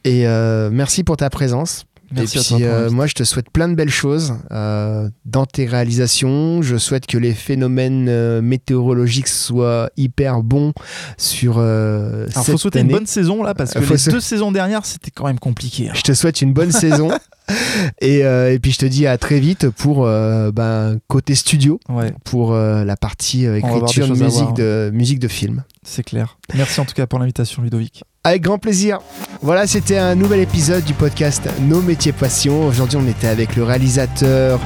Et 0.04 0.28
euh, 0.28 0.70
merci 0.72 1.02
pour 1.02 1.16
ta 1.16 1.28
présence. 1.30 1.84
Merci 2.14 2.36
et 2.36 2.40
à 2.40 2.42
puis, 2.44 2.64
toi. 2.64 2.74
euh, 2.74 2.90
moi, 2.90 3.06
je 3.06 3.14
te 3.14 3.24
souhaite 3.24 3.50
plein 3.50 3.66
de 3.66 3.74
belles 3.74 3.90
choses 3.90 4.34
euh, 4.52 5.08
dans 5.24 5.46
tes 5.46 5.64
réalisations. 5.66 6.62
Je 6.62 6.76
souhaite 6.76 7.06
que 7.06 7.18
les 7.18 7.32
phénomènes 7.32 8.06
euh, 8.08 8.40
météorologiques 8.42 9.26
soient 9.26 9.90
hyper 9.96 10.42
bons 10.42 10.74
sur 11.16 11.58
Alors, 11.58 12.28
cette 12.28 12.44
faut 12.44 12.58
souhaiter 12.58 12.80
année. 12.80 12.90
une 12.92 12.98
bonne 12.98 13.06
saison 13.06 13.42
là, 13.42 13.54
parce 13.54 13.72
que 13.72 13.80
les 13.80 13.98
se- 13.98 14.10
deux 14.10 14.20
saisons 14.20 14.52
dernières, 14.52 14.84
c'était 14.86 15.10
quand 15.10 15.26
même 15.26 15.40
compliqué. 15.40 15.88
hein. 15.88 15.92
Je 15.96 16.02
te 16.02 16.12
souhaite 16.12 16.40
une 16.42 16.52
bonne 16.52 16.72
saison. 16.72 17.08
Et, 18.00 18.24
euh, 18.24 18.52
et 18.52 18.58
puis, 18.58 18.72
je 18.72 18.78
te 18.78 18.86
dis 18.86 19.06
à 19.06 19.18
très 19.18 19.40
vite 19.40 19.68
pour 19.68 20.04
euh, 20.06 20.50
ben, 20.50 20.98
côté 21.08 21.34
studio, 21.34 21.80
Ouais, 21.88 22.12
pour 22.24 22.52
euh, 22.52 22.84
la 22.84 22.96
partie 22.96 23.44
écriture 23.44 24.08
musique, 24.08 24.42
voir. 24.42 24.54
de 24.54 24.90
musique 24.92 25.18
de 25.18 25.28
film. 25.28 25.64
c'est 25.82 26.02
clair. 26.02 26.38
Merci 26.54 26.80
en 26.80 26.84
tout 26.84 26.94
cas 26.94 27.06
pour 27.06 27.18
l'invitation, 27.18 27.62
Ludovic. 27.62 28.04
Avec 28.24 28.42
grand 28.42 28.58
plaisir. 28.58 29.00
Voilà, 29.42 29.66
c'était 29.66 29.98
un 29.98 30.14
nouvel 30.14 30.40
épisode 30.40 30.84
du 30.84 30.94
podcast 30.94 31.42
Nos 31.60 31.82
métiers 31.82 32.12
passion. 32.12 32.66
Aujourd'hui, 32.66 32.98
on 32.98 33.06
était 33.06 33.28
avec 33.28 33.54
le 33.56 33.64
réalisateur, 33.64 34.58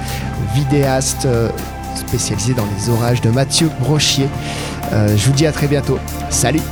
vidéaste 0.55 1.27
spécialisé 1.97 2.55
dans 2.55 2.67
les 2.67 2.89
orages 2.91 3.21
de 3.21 3.31
Mathieu 3.31 3.69
Brochier. 3.81 4.29
Je 4.93 5.27
vous 5.27 5.33
dis 5.33 5.47
à 5.47 5.53
très 5.53 5.67
bientôt. 5.67 5.99
Salut 6.31 6.63